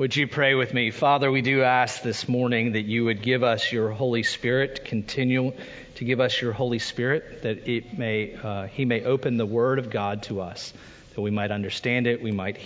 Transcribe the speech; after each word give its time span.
Would 0.00 0.16
you 0.16 0.26
pray 0.26 0.54
with 0.54 0.72
me? 0.72 0.92
Father, 0.92 1.30
we 1.30 1.42
do 1.42 1.62
ask 1.62 2.00
this 2.00 2.26
morning 2.26 2.72
that 2.72 2.86
you 2.86 3.04
would 3.04 3.20
give 3.20 3.42
us 3.42 3.70
your 3.70 3.90
Holy 3.90 4.22
Spirit, 4.22 4.86
continue 4.86 5.52
to 5.96 6.04
give 6.06 6.20
us 6.20 6.40
your 6.40 6.54
Holy 6.54 6.78
Spirit, 6.78 7.42
that 7.42 7.68
it 7.68 7.98
may, 7.98 8.34
uh, 8.34 8.66
He 8.68 8.86
may 8.86 9.04
open 9.04 9.36
the 9.36 9.44
Word 9.44 9.78
of 9.78 9.90
God 9.90 10.22
to 10.22 10.40
us, 10.40 10.72
that 11.14 11.20
we 11.20 11.30
might 11.30 11.50
understand 11.50 12.06
it, 12.06 12.22
we 12.22 12.32
might 12.32 12.56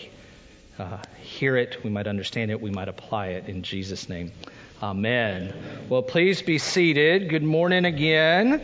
uh, 0.78 0.98
hear 1.22 1.56
it, 1.56 1.82
we 1.82 1.90
might 1.90 2.06
understand 2.06 2.52
it, 2.52 2.60
we 2.60 2.70
might 2.70 2.86
apply 2.86 3.30
it 3.30 3.48
in 3.48 3.64
Jesus' 3.64 4.08
name. 4.08 4.30
Amen. 4.80 5.52
Well, 5.88 6.02
please 6.02 6.40
be 6.40 6.58
seated. 6.58 7.28
Good 7.30 7.42
morning 7.42 7.84
again. 7.84 8.62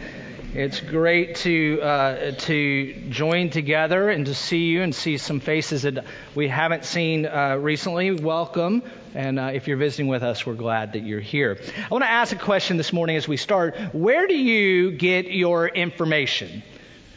It's 0.52 0.80
great 0.80 1.36
to 1.36 1.80
uh, 1.80 2.30
to 2.32 2.92
join 3.08 3.50
together 3.50 4.10
and 4.10 4.26
to 4.26 4.34
see 4.34 4.64
you 4.64 4.82
and 4.82 4.92
see 4.92 5.16
some 5.16 5.38
faces 5.38 5.82
that 5.82 6.04
we 6.34 6.48
haven't 6.48 6.84
seen 6.84 7.24
uh, 7.24 7.54
recently. 7.54 8.10
Welcome, 8.10 8.82
and 9.14 9.38
uh, 9.38 9.52
if 9.54 9.68
you're 9.68 9.76
visiting 9.76 10.08
with 10.08 10.24
us, 10.24 10.44
we're 10.44 10.54
glad 10.54 10.94
that 10.94 11.04
you're 11.04 11.20
here. 11.20 11.56
I 11.60 11.88
want 11.88 12.02
to 12.02 12.10
ask 12.10 12.32
a 12.32 12.38
question 12.38 12.78
this 12.78 12.92
morning 12.92 13.14
as 13.14 13.28
we 13.28 13.36
start. 13.36 13.76
Where 13.92 14.26
do 14.26 14.36
you 14.36 14.90
get 14.90 15.26
your 15.26 15.68
information? 15.68 16.64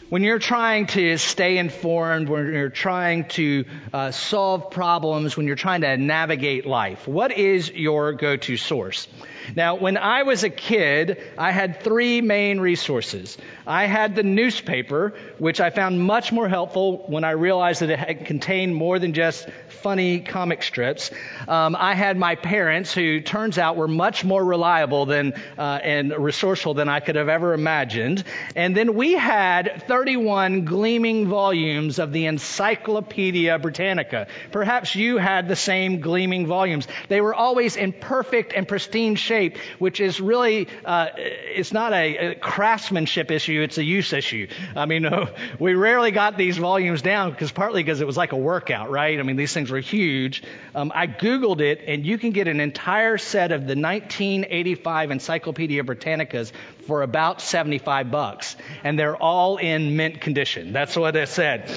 When 0.09 0.21
you're 0.21 0.37
trying 0.37 0.85
to 0.87 1.17
stay 1.17 1.57
informed, 1.57 2.29
when 2.29 2.53
you're 2.53 2.69
trying 2.69 3.29
to 3.29 3.65
uh, 3.91 4.11
solve 4.11 4.69
problems, 4.69 5.35
when 5.35 5.47
you're 5.47 5.55
trying 5.55 5.81
to 5.81 5.97
navigate 5.97 6.67
life, 6.67 7.07
what 7.07 7.35
is 7.35 7.71
your 7.71 8.13
go-to 8.13 8.57
source? 8.57 9.07
Now, 9.55 9.75
when 9.75 9.97
I 9.97 10.23
was 10.23 10.43
a 10.43 10.49
kid, 10.49 11.21
I 11.37 11.51
had 11.51 11.81
three 11.81 12.21
main 12.21 12.59
resources. 12.59 13.37
I 13.65 13.85
had 13.85 14.15
the 14.15 14.23
newspaper, 14.23 15.13
which 15.37 15.61
I 15.61 15.69
found 15.69 16.01
much 16.01 16.31
more 16.31 16.49
helpful 16.49 17.05
when 17.07 17.23
I 17.23 17.31
realized 17.31 17.81
that 17.81 17.89
it 17.89 18.25
contained 18.25 18.75
more 18.75 18.99
than 18.99 19.13
just 19.13 19.47
funny 19.83 20.19
comic 20.19 20.63
strips. 20.63 21.11
Um, 21.47 21.75
I 21.77 21.93
had 21.93 22.17
my 22.17 22.35
parents, 22.35 22.93
who 22.93 23.19
turns 23.21 23.57
out 23.57 23.75
were 23.75 23.87
much 23.87 24.23
more 24.23 24.43
reliable 24.43 25.05
than 25.05 25.33
uh, 25.57 25.79
and 25.83 26.13
resourceful 26.17 26.73
than 26.73 26.89
I 26.89 26.99
could 26.99 27.15
have 27.15 27.29
ever 27.29 27.53
imagined. 27.53 28.23
And 28.55 28.75
then 28.75 28.95
we 28.95 29.13
had 29.13 29.83
31 29.87 30.65
gleaming 30.65 31.27
volumes 31.27 31.99
of 31.99 32.11
the 32.11 32.25
Encyclopedia 32.25 33.59
Britannica. 33.59 34.27
Perhaps 34.51 34.95
you 34.95 35.17
had 35.17 35.47
the 35.47 35.55
same 35.55 35.99
gleaming 35.99 36.47
volumes. 36.47 36.87
They 37.09 37.21
were 37.21 37.35
always 37.35 37.75
in 37.75 37.93
perfect 37.93 38.53
and 38.53 38.67
pristine 38.67 39.15
shape, 39.15 39.32
which 39.79 39.99
is 39.99 40.19
really 40.21 40.67
uh, 40.85 41.07
it's 41.15 41.73
not 41.73 41.93
a, 41.93 42.17
a 42.17 42.35
craftsmanship 42.35 43.31
issue; 43.31 43.61
it's 43.61 43.77
a 43.77 43.83
use 43.83 44.13
issue. 44.13 44.47
I 44.75 44.85
mean, 44.85 45.07
we 45.59 45.73
rarely 45.73 46.11
got 46.11 46.37
these 46.37 46.57
volumes 46.57 47.01
down 47.01 47.31
because 47.31 47.51
partly 47.51 47.83
because 47.83 48.01
it 48.01 48.07
was 48.07 48.17
like 48.17 48.31
a 48.31 48.37
workout, 48.37 48.91
right? 48.91 49.19
I 49.19 49.23
mean, 49.23 49.35
these 49.35 49.53
things 49.53 49.69
were 49.69 49.79
huge. 49.79 50.43
Um, 50.75 50.91
I 50.93 51.07
Googled 51.07 51.61
it, 51.61 51.81
and 51.87 52.05
you 52.05 52.17
can 52.17 52.31
get 52.31 52.47
an 52.47 52.59
entire 52.59 53.17
set 53.17 53.51
of 53.51 53.61
the 53.61 53.75
1985 53.75 55.11
Encyclopedia 55.11 55.83
Britannicas 55.83 56.51
for 56.87 57.01
about 57.01 57.41
75 57.41 58.11
bucks, 58.11 58.55
and 58.83 58.97
they're 58.97 59.15
all 59.15 59.57
in 59.57 59.95
mint 59.95 60.21
condition. 60.21 60.73
That's 60.73 60.95
what 60.95 61.15
it 61.15 61.29
said. 61.29 61.69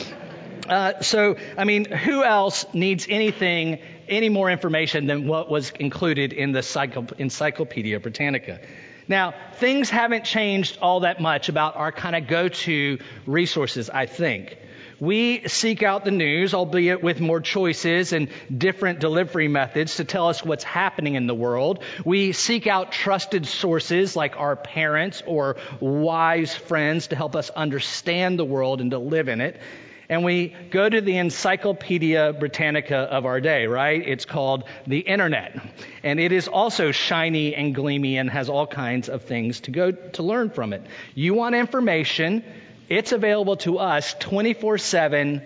Uh, 0.69 1.01
so, 1.01 1.37
I 1.57 1.65
mean, 1.65 1.85
who 1.85 2.25
else 2.25 2.67
needs 2.73 3.07
anything, 3.09 3.79
any 4.09 4.29
more 4.29 4.51
information 4.51 5.07
than 5.07 5.27
what 5.27 5.51
was 5.51 5.71
included 5.71 6.33
in 6.33 6.53
the 6.53 7.15
Encyclopedia 7.19 8.01
Britannica? 8.01 8.61
Now, 9.09 9.35
things 9.55 9.89
haven't 9.89 10.25
changed 10.25 10.79
all 10.83 11.01
that 11.01 11.21
much 11.21 11.49
about 11.49 11.77
our 11.77 11.93
kind 11.93 12.17
of 12.17 12.27
go-to 12.27 12.99
resources, 13.25 13.89
I 13.89 14.07
think. 14.07 14.57
We 14.99 15.47
seek 15.47 15.83
out 15.83 16.07
the 16.07 16.11
news, 16.11 16.55
albeit 16.55 17.03
with 17.03 17.21
more 17.21 17.43
choices 17.43 18.15
and 18.15 18.31
different 18.57 18.99
delivery 18.99 19.47
methods 19.47 19.97
to 19.97 20.05
tell 20.05 20.29
us 20.29 20.43
what's 20.43 20.65
happening 20.65 21.17
in 21.17 21.27
the 21.27 21.35
world. 21.35 21.85
We 22.05 22.33
seek 22.33 22.67
out 22.67 22.93
trusted 22.93 23.47
sources 23.47 24.17
like 24.17 24.37
our 24.39 24.57
parents 24.57 25.23
or 25.27 25.57
wise 25.81 26.55
friends 26.55 27.09
to 27.09 27.17
help 27.17 27.37
us 27.37 27.51
understand 27.51 28.39
the 28.39 28.45
world 28.45 28.81
and 28.81 28.91
to 28.93 28.99
live 28.99 29.29
in 29.29 29.43
it. 29.43 29.61
And 30.09 30.25
we 30.25 30.55
go 30.71 30.89
to 30.89 31.01
the 31.01 31.17
Encyclopedia 31.17 32.33
Britannica 32.33 32.97
of 32.97 33.27
our 33.27 33.41
day, 33.41 33.67
right? 33.67 34.01
It's 34.07 34.25
called 34.25 34.65
the 34.87 35.01
Internet. 35.01 35.61
And 36.03 36.21
it 36.21 36.33
is 36.33 36.49
also 36.49 36.93
shiny 36.93 37.55
and 37.55 37.75
gleamy 37.75 38.17
and 38.17 38.31
has 38.31 38.49
all 38.49 38.67
kinds 38.67 39.09
of 39.09 39.25
things 39.25 39.61
to 39.63 39.71
go 39.71 39.91
to 39.91 40.23
learn 40.23 40.51
from 40.51 40.73
it. 40.73 40.83
You 41.15 41.35
want 41.35 41.55
information, 41.55 42.45
it's 42.89 43.13
available 43.13 43.57
to 43.59 43.79
us 43.79 44.15
24 44.21 44.79
7, 44.79 45.43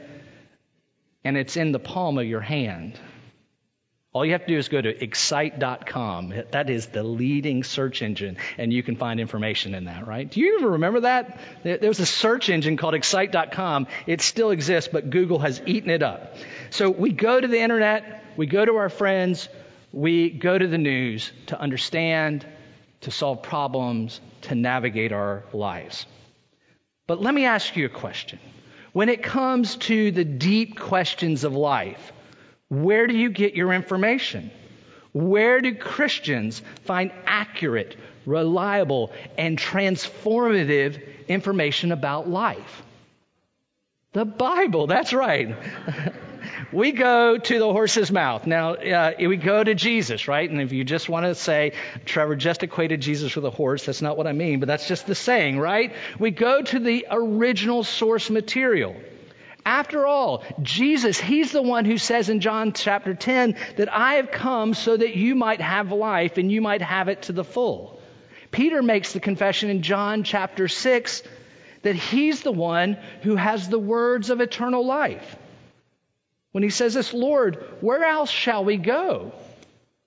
and 1.25 1.37
it's 1.37 1.57
in 1.57 1.73
the 1.73 1.79
palm 1.79 2.19
of 2.19 2.27
your 2.27 2.41
hand. 2.41 2.99
All 4.13 4.25
you 4.25 4.33
have 4.33 4.41
to 4.41 4.49
do 4.49 4.59
is 4.59 4.69
go 4.69 4.81
to 4.81 5.05
excite.com. 5.05 6.35
That 6.51 6.69
is 6.69 6.87
the 6.87 7.05
leading 7.05 7.63
search 7.63 8.03
engine, 8.03 8.39
and 8.59 8.73
you 8.73 8.83
can 8.83 8.97
find 8.97 9.21
information 9.21 9.73
in 9.73 9.85
that, 9.85 10.05
right? 10.05 10.29
Do 10.29 10.41
you 10.41 10.59
even 10.59 10.73
remember 10.73 11.01
that? 11.03 11.39
There 11.63 11.79
was 11.83 12.01
a 12.01 12.07
search 12.07 12.49
engine 12.49 12.77
called 12.77 12.95
excite.com. 12.95 13.87
It 14.09 14.21
still 14.21 14.51
exists, 14.51 14.91
but 14.93 15.11
Google 15.11 15.39
has 15.39 15.63
eaten 15.65 15.91
it 15.91 16.03
up. 16.03 16.35
So 16.71 16.91
we 16.91 17.13
go 17.13 17.41
to 17.41 17.47
the 17.47 17.61
internet, 17.61 18.25
we 18.37 18.47
go 18.47 18.65
to 18.65 18.77
our 18.79 18.89
friends, 18.89 19.49
we 19.93 20.31
go 20.31 20.59
to 20.59 20.67
the 20.67 20.79
news 20.79 21.31
to 21.47 21.61
understand, 21.61 22.45
to 23.03 23.13
solve 23.13 23.45
problems, 23.45 24.21
to 24.43 24.57
navigate 24.57 25.13
our 25.13 25.45
lives. 25.53 26.05
But 27.07 27.21
let 27.21 27.33
me 27.33 27.45
ask 27.45 27.77
you 27.77 27.87
a 27.87 27.89
question. 27.89 28.41
When 28.93 29.09
it 29.09 29.23
comes 29.23 29.77
to 29.77 30.11
the 30.11 30.25
deep 30.25 30.79
questions 30.81 31.45
of 31.45 31.55
life, 31.55 32.13
where 32.71 33.09
do 33.09 33.17
you 33.17 33.31
get 33.31 33.55
your 33.55 33.73
information? 33.73 34.51
Where 35.13 35.61
do 35.61 35.75
Christians 35.75 36.63
find 36.85 37.11
accurate, 37.27 37.97
reliable, 38.27 39.13
and 39.37 39.59
transformative 39.59 41.03
information 41.27 41.91
about 41.91 42.29
life? 42.29 42.83
The 44.13 44.25
Bible, 44.25 44.87
that's 44.87 45.13
right. 45.13 45.57
we 46.73 46.93
go 46.93 47.39
to 47.39 47.59
the 47.59 47.73
horse's 47.73 48.13
mouth. 48.13 48.47
Now, 48.47 48.75
uh, 48.75 49.13
we 49.19 49.37
go 49.37 49.65
to 49.65 49.75
Jesus, 49.75 50.29
right? 50.29 50.49
And 50.49 50.61
if 50.61 50.73
you 50.73 50.85
just 50.85 51.09
want 51.09 51.27
to 51.27 51.35
say, 51.35 51.73
Trevor 52.05 52.37
just 52.37 52.63
equated 52.63 53.01
Jesus 53.01 53.35
with 53.35 53.45
a 53.45 53.51
horse, 53.51 53.87
that's 53.87 54.03
not 54.03 54.17
what 54.17 54.29
I 54.29 54.33
mean, 54.33 54.61
but 54.61 54.69
that's 54.69 54.87
just 54.87 55.09
the 55.09 55.17
saying, 55.17 55.59
right? 55.59 55.93
We 56.21 56.31
go 56.31 56.63
to 56.63 56.79
the 56.79 57.09
original 57.11 57.83
source 57.83 58.31
material. 58.31 58.95
After 59.71 60.05
all, 60.05 60.43
Jesus, 60.63 61.21
He's 61.21 61.53
the 61.53 61.63
one 61.63 61.85
who 61.85 61.97
says 61.97 62.29
in 62.29 62.41
John 62.41 62.73
chapter 62.73 63.15
10 63.15 63.55
that 63.77 63.89
I 63.89 64.15
have 64.15 64.33
come 64.33 64.75
so 64.75 64.97
that 64.97 65.15
you 65.15 65.37
might 65.37 65.61
have 65.61 65.93
life 65.93 66.39
and 66.39 66.51
you 66.51 66.61
might 66.61 66.83
have 66.83 67.07
it 67.07 67.23
to 67.23 67.33
the 67.33 67.45
full. 67.45 68.01
Peter 68.51 68.83
makes 68.83 69.13
the 69.13 69.21
confession 69.21 69.71
in 69.71 69.83
John 69.83 70.25
chapter 70.25 70.67
6 70.67 71.23
that 71.83 71.95
He's 71.95 72.43
the 72.43 72.51
one 72.51 72.99
who 73.23 73.37
has 73.37 73.69
the 73.69 73.79
words 73.79 74.31
of 74.31 74.41
eternal 74.41 74.85
life. 74.85 75.37
When 76.51 76.65
he 76.65 76.71
says 76.71 76.95
this, 76.95 77.15
Lord, 77.15 77.65
where 77.81 78.03
else 78.05 78.29
shall 78.29 78.65
we 78.65 78.77
go? 78.77 79.31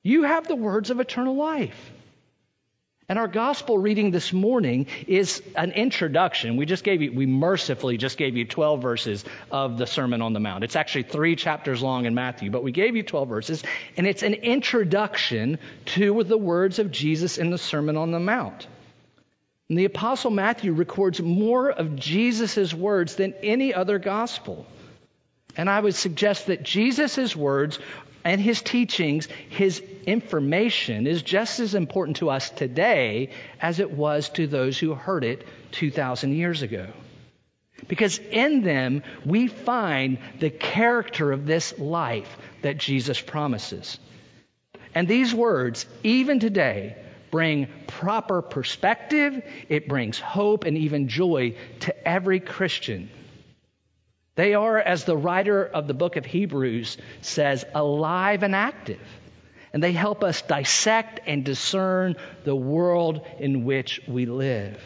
You 0.01 0.23
have 0.23 0.45
the 0.45 0.57
words 0.57 0.89
of 0.89 0.99
eternal 0.99 1.37
life. 1.37 1.92
And 3.09 3.19
our 3.19 3.27
gospel 3.27 3.77
reading 3.77 4.11
this 4.11 4.31
morning 4.31 4.87
is 5.07 5.43
an 5.57 5.71
introduction. 5.71 6.55
We 6.55 6.65
just 6.65 6.85
gave 6.85 7.01
you, 7.01 7.11
we 7.11 7.25
mercifully 7.25 7.97
just 7.97 8.17
gave 8.17 8.37
you 8.37 8.45
12 8.45 8.81
verses 8.81 9.25
of 9.51 9.77
the 9.77 9.85
Sermon 9.85 10.21
on 10.21 10.31
the 10.31 10.39
Mount. 10.39 10.63
It's 10.63 10.77
actually 10.77 11.03
three 11.03 11.35
chapters 11.35 11.81
long 11.81 12.05
in 12.05 12.15
Matthew, 12.15 12.49
but 12.49 12.63
we 12.63 12.71
gave 12.71 12.95
you 12.95 13.03
12 13.03 13.27
verses, 13.27 13.63
and 13.97 14.07
it's 14.07 14.23
an 14.23 14.35
introduction 14.35 15.59
to 15.85 16.23
the 16.23 16.37
words 16.37 16.79
of 16.79 16.91
Jesus 16.91 17.37
in 17.37 17.49
the 17.49 17.57
Sermon 17.57 17.97
on 17.97 18.11
the 18.11 18.21
Mount. 18.21 18.67
And 19.67 19.77
the 19.77 19.85
Apostle 19.85 20.31
Matthew 20.31 20.71
records 20.71 21.21
more 21.21 21.69
of 21.69 21.97
Jesus' 21.97 22.73
words 22.73 23.15
than 23.15 23.33
any 23.43 23.73
other 23.73 23.99
gospel. 23.99 24.65
And 25.57 25.69
I 25.69 25.79
would 25.79 25.95
suggest 25.95 26.47
that 26.47 26.63
Jesus' 26.63 27.35
words 27.35 27.79
and 28.23 28.39
his 28.39 28.61
teachings, 28.61 29.27
his 29.49 29.83
information 30.03 31.07
is 31.07 31.21
just 31.21 31.59
as 31.59 31.75
important 31.75 32.17
to 32.17 32.29
us 32.29 32.49
today 32.49 33.29
as 33.61 33.79
it 33.79 33.91
was 33.91 34.29
to 34.29 34.47
those 34.47 34.77
who 34.77 34.93
heard 34.93 35.23
it 35.23 35.45
2,000 35.71 36.33
years 36.33 36.61
ago. 36.61 36.87
Because 37.87 38.17
in 38.17 38.61
them 38.61 39.03
we 39.25 39.47
find 39.47 40.19
the 40.39 40.49
character 40.49 41.31
of 41.31 41.45
this 41.45 41.77
life 41.77 42.37
that 42.61 42.77
Jesus 42.77 43.19
promises. 43.19 43.99
And 44.95 45.07
these 45.07 45.33
words, 45.33 45.85
even 46.03 46.39
today, 46.39 46.95
bring 47.31 47.67
proper 47.87 48.41
perspective, 48.41 49.43
it 49.67 49.87
brings 49.87 50.19
hope 50.19 50.65
and 50.65 50.77
even 50.77 51.07
joy 51.07 51.55
to 51.81 52.07
every 52.07 52.39
Christian 52.39 53.09
they 54.35 54.55
are, 54.55 54.79
as 54.79 55.03
the 55.03 55.17
writer 55.17 55.63
of 55.63 55.87
the 55.87 55.93
book 55.93 56.15
of 56.15 56.25
Hebrews 56.25 56.97
says, 57.21 57.65
alive 57.75 58.41
and 58.41 58.55
active. 58.55 59.01
And 59.73 59.81
they 59.81 59.91
help 59.91 60.23
us 60.23 60.41
dissect 60.43 61.21
and 61.25 61.43
discern 61.43 62.15
the 62.43 62.55
world 62.55 63.25
in 63.39 63.65
which 63.65 63.99
we 64.07 64.27
live. 64.27 64.79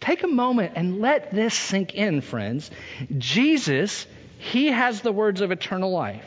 Take 0.00 0.24
a 0.24 0.28
moment 0.28 0.72
and 0.76 1.00
let 1.00 1.32
this 1.32 1.54
sink 1.54 1.94
in, 1.94 2.20
friends. 2.20 2.70
Jesus, 3.16 4.06
He 4.38 4.66
has 4.66 5.00
the 5.00 5.12
words 5.12 5.40
of 5.40 5.52
eternal 5.52 5.90
life. 5.90 6.24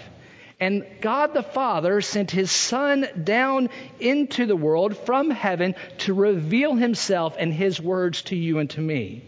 And 0.62 0.86
God 1.02 1.34
the 1.34 1.42
Father 1.42 2.02
sent 2.02 2.30
his 2.30 2.52
Son 2.52 3.08
down 3.24 3.70
into 4.00 4.46
the 4.46 4.56
world 4.56 4.96
from 4.96 5.32
heaven 5.32 5.74
to 6.00 6.14
reveal 6.14 6.76
himself 6.76 7.36
and 7.40 7.52
his 7.52 7.82
words 7.82 8.22
to 8.24 8.36
you 8.36 8.60
and 8.60 8.70
to 8.70 8.80
me. 8.80 9.26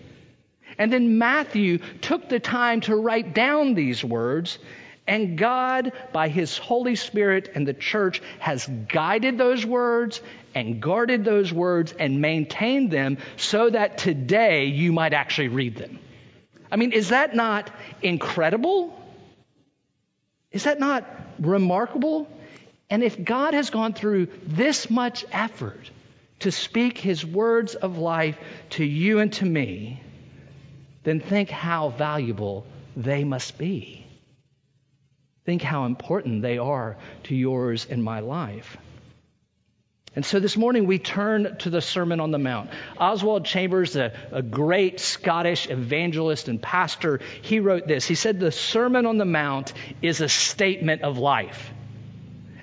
And 0.78 0.94
then 0.94 1.18
Matthew 1.18 1.80
took 2.02 2.30
the 2.30 2.40
time 2.40 2.82
to 2.82 2.96
write 2.96 3.34
down 3.34 3.74
these 3.74 4.04
words, 4.04 4.60
and 5.06 5.38
God, 5.38 5.92
by 6.14 6.30
his 6.30 6.58
Holy 6.58 6.96
Spirit 6.96 7.52
and 7.56 7.68
the 7.68 7.74
church, 7.74 8.22
has 8.40 8.66
guided 8.88 9.38
those 9.38 9.66
words 9.66 10.22
and 10.56 10.82
guarded 10.82 11.26
those 11.26 11.52
words 11.52 11.92
and 11.92 12.22
maintained 12.22 12.90
them 12.90 13.18
so 13.36 13.70
that 13.70 13.98
today 13.98 14.66
you 14.66 14.94
might 14.94 15.14
actually 15.14 15.50
read 15.50 15.76
them. 15.76 16.00
I 16.72 16.78
mean, 16.78 16.94
is 16.94 17.10
that 17.10 17.36
not 17.36 17.70
incredible? 18.02 18.98
Is 20.52 20.64
that 20.64 20.80
not 20.80 21.06
remarkable? 21.40 22.28
And 22.90 23.04
if 23.04 23.22
God 23.22 23.54
has 23.54 23.70
gone 23.70 23.94
through 23.94 24.28
this 24.46 24.90
much 24.90 25.26
effort 25.32 25.90
to 26.40 26.52
speak 26.52 26.98
his 26.98 27.26
words 27.26 27.76
of 27.76 27.98
life 27.98 28.38
to 28.72 28.86
you 28.86 29.20
and 29.20 29.34
to 29.34 29.46
me, 29.46 30.02
then 31.04 31.20
think 31.20 31.50
how 31.50 31.90
valuable 31.90 32.66
they 32.96 33.24
must 33.24 33.58
be. 33.58 34.03
Think 35.46 35.62
how 35.62 35.86
important 35.86 36.42
they 36.42 36.58
are 36.58 36.98
to 37.24 37.36
yours 37.36 37.86
and 37.90 38.04
my 38.04 38.22
life. 38.22 38.78
And 40.16 40.24
so 40.24 40.40
this 40.40 40.56
morning 40.56 40.86
we 40.86 41.00
turn 41.00 41.58
to 41.60 41.70
the 41.72 41.82
Sermon 41.82 42.20
on 42.20 42.30
the 42.30 42.38
Mount. 42.38 42.70
Oswald 43.00 43.46
Chambers, 43.46 43.96
a, 43.96 44.14
a, 44.32 44.44
great 44.44 45.00
Scottish 45.00 45.68
evangelist 45.70 46.48
and 46.48 46.62
pastor, 46.62 47.20
he 47.42 47.60
wrote 47.60 47.88
this. 47.88 48.06
He 48.06 48.14
said, 48.14 48.40
The 48.40 48.52
Sermon 48.52 49.08
on 49.08 49.18
the 49.18 49.26
Mount 49.26 49.74
is 50.04 50.22
a 50.22 50.30
statement 50.30 51.02
of 51.02 51.18
life. 51.18 51.72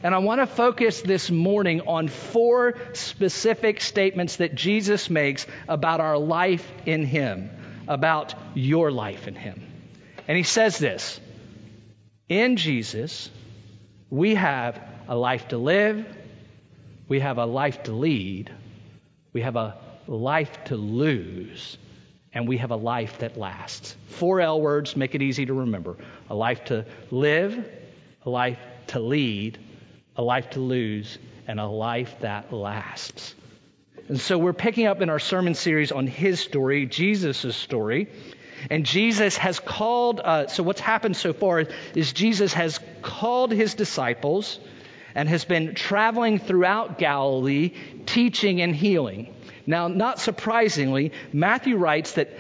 And 0.02 0.14
I 0.14 0.18
want 0.18 0.40
to 0.40 0.46
focus 0.46 1.02
this 1.02 1.28
morning 1.30 1.82
on 1.82 2.08
four 2.08 2.76
specific 2.94 3.80
statements 3.80 4.36
that 4.36 4.54
Jesus 4.54 5.10
makes 5.10 5.46
about 5.68 6.00
our 6.00 6.16
life 6.16 6.66
in 6.86 7.04
Him, 7.04 7.50
about 7.88 8.34
your 8.54 8.92
life 8.92 9.26
in 9.26 9.34
Him. 9.34 9.60
And 10.28 10.36
he 10.36 10.44
says 10.44 10.78
this 10.78 11.20
In 12.30 12.56
Jesus, 12.56 13.28
we 14.08 14.36
have 14.36 14.80
a 15.06 15.14
life 15.14 15.48
to 15.48 15.58
live 15.58 16.06
we 17.10 17.18
have 17.18 17.38
a 17.38 17.44
life 17.44 17.82
to 17.82 17.92
lead, 17.92 18.52
we 19.32 19.40
have 19.40 19.56
a 19.56 19.76
life 20.06 20.62
to 20.66 20.76
lose, 20.76 21.76
and 22.32 22.46
we 22.46 22.58
have 22.58 22.70
a 22.70 22.76
life 22.76 23.18
that 23.18 23.36
lasts. 23.36 23.96
Four 24.10 24.40
L 24.40 24.60
words 24.60 24.94
make 24.94 25.16
it 25.16 25.20
easy 25.20 25.44
to 25.44 25.52
remember 25.52 25.96
a 26.30 26.36
life 26.36 26.66
to 26.66 26.86
live, 27.10 27.68
a 28.24 28.30
life 28.30 28.60
to 28.86 29.00
lead, 29.00 29.58
a 30.14 30.22
life 30.22 30.50
to 30.50 30.60
lose, 30.60 31.18
and 31.48 31.58
a 31.58 31.66
life 31.66 32.14
that 32.20 32.52
lasts. 32.52 33.34
And 34.06 34.20
so 34.20 34.38
we're 34.38 34.52
picking 34.52 34.86
up 34.86 35.02
in 35.02 35.10
our 35.10 35.18
sermon 35.18 35.54
series 35.56 35.90
on 35.90 36.06
his 36.06 36.38
story, 36.38 36.86
Jesus' 36.86 37.56
story. 37.56 38.06
And 38.68 38.84
Jesus 38.84 39.36
has 39.36 39.58
called, 39.58 40.20
uh, 40.22 40.48
so 40.48 40.62
what's 40.62 40.80
happened 40.80 41.16
so 41.16 41.32
far 41.32 41.64
is 41.94 42.12
Jesus 42.12 42.52
has 42.52 42.80
called 43.02 43.52
his 43.52 43.74
disciples 43.74 44.58
and 45.14 45.28
has 45.28 45.44
been 45.44 45.74
traveling 45.74 46.38
throughout 46.38 46.98
Galilee 46.98 47.72
teaching 48.06 48.60
and 48.60 48.74
healing. 48.74 49.34
Now, 49.66 49.88
not 49.88 50.18
surprisingly, 50.18 51.12
Matthew 51.32 51.76
writes 51.76 52.12
that 52.12 52.30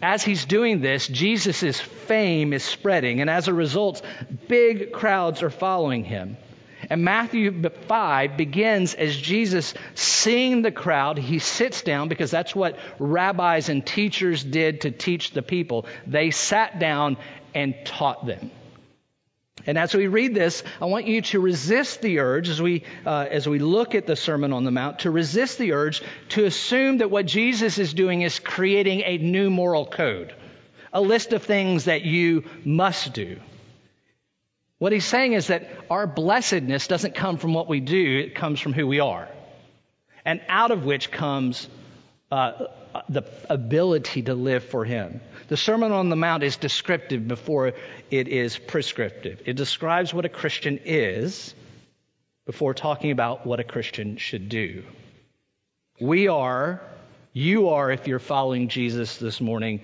as 0.00 0.24
he's 0.24 0.44
doing 0.44 0.80
this, 0.80 1.06
Jesus' 1.06 1.80
fame 1.80 2.52
is 2.52 2.64
spreading, 2.64 3.20
and 3.20 3.30
as 3.30 3.46
a 3.46 3.54
result, 3.54 4.02
big 4.48 4.92
crowds 4.92 5.44
are 5.44 5.50
following 5.50 6.04
him. 6.04 6.36
And 6.90 7.04
Matthew 7.04 7.62
5 7.70 8.36
begins 8.36 8.94
as 8.94 9.16
Jesus 9.16 9.74
seeing 9.94 10.62
the 10.62 10.72
crowd, 10.72 11.18
he 11.18 11.38
sits 11.38 11.82
down 11.82 12.08
because 12.08 12.30
that's 12.30 12.54
what 12.54 12.78
rabbis 12.98 13.68
and 13.68 13.84
teachers 13.84 14.42
did 14.42 14.82
to 14.82 14.90
teach 14.90 15.30
the 15.30 15.42
people. 15.42 15.86
They 16.06 16.30
sat 16.30 16.78
down 16.78 17.16
and 17.54 17.74
taught 17.84 18.26
them. 18.26 18.50
And 19.66 19.78
as 19.78 19.94
we 19.94 20.08
read 20.08 20.34
this, 20.34 20.62
I 20.80 20.86
want 20.86 21.06
you 21.06 21.22
to 21.22 21.38
resist 21.38 22.02
the 22.02 22.18
urge 22.18 22.48
as 22.48 22.60
we, 22.60 22.82
uh, 23.06 23.26
as 23.30 23.48
we 23.48 23.60
look 23.60 23.94
at 23.94 24.06
the 24.06 24.16
Sermon 24.16 24.52
on 24.52 24.64
the 24.64 24.72
Mount, 24.72 25.00
to 25.00 25.10
resist 25.10 25.58
the 25.58 25.72
urge 25.72 26.02
to 26.30 26.44
assume 26.44 26.98
that 26.98 27.10
what 27.10 27.26
Jesus 27.26 27.78
is 27.78 27.94
doing 27.94 28.22
is 28.22 28.40
creating 28.40 29.02
a 29.04 29.18
new 29.18 29.50
moral 29.50 29.86
code, 29.86 30.34
a 30.92 31.00
list 31.00 31.32
of 31.32 31.44
things 31.44 31.84
that 31.84 32.02
you 32.02 32.44
must 32.64 33.12
do. 33.12 33.38
What 34.82 34.90
he's 34.90 35.04
saying 35.04 35.34
is 35.34 35.46
that 35.46 35.70
our 35.90 36.08
blessedness 36.08 36.88
doesn't 36.88 37.14
come 37.14 37.38
from 37.38 37.54
what 37.54 37.68
we 37.68 37.78
do, 37.78 38.18
it 38.18 38.34
comes 38.34 38.58
from 38.58 38.72
who 38.72 38.84
we 38.84 38.98
are. 38.98 39.28
And 40.24 40.40
out 40.48 40.72
of 40.72 40.84
which 40.84 41.12
comes 41.12 41.68
uh, 42.32 42.64
the 43.08 43.22
ability 43.48 44.22
to 44.22 44.34
live 44.34 44.64
for 44.64 44.84
him. 44.84 45.20
The 45.46 45.56
Sermon 45.56 45.92
on 45.92 46.08
the 46.08 46.16
Mount 46.16 46.42
is 46.42 46.56
descriptive 46.56 47.28
before 47.28 47.74
it 48.10 48.26
is 48.26 48.58
prescriptive. 48.58 49.40
It 49.46 49.54
describes 49.54 50.12
what 50.12 50.24
a 50.24 50.28
Christian 50.28 50.80
is 50.84 51.54
before 52.44 52.74
talking 52.74 53.12
about 53.12 53.46
what 53.46 53.60
a 53.60 53.64
Christian 53.64 54.16
should 54.16 54.48
do. 54.48 54.82
We 56.00 56.26
are, 56.26 56.82
you 57.32 57.68
are, 57.68 57.92
if 57.92 58.08
you're 58.08 58.18
following 58.18 58.66
Jesus 58.66 59.16
this 59.18 59.40
morning, 59.40 59.82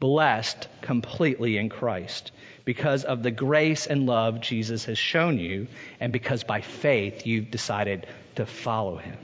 blessed 0.00 0.68
completely 0.82 1.56
in 1.56 1.70
Christ 1.70 2.30
because 2.68 3.04
of 3.04 3.22
the 3.22 3.30
grace 3.30 3.86
and 3.86 4.04
love 4.04 4.42
Jesus 4.42 4.84
has 4.84 4.98
shown 4.98 5.38
you, 5.38 5.68
and 6.00 6.12
because 6.12 6.44
by 6.44 6.60
faith 6.60 7.26
you've 7.26 7.50
decided 7.50 8.06
to 8.34 8.44
follow 8.44 8.98
him. 8.98 9.16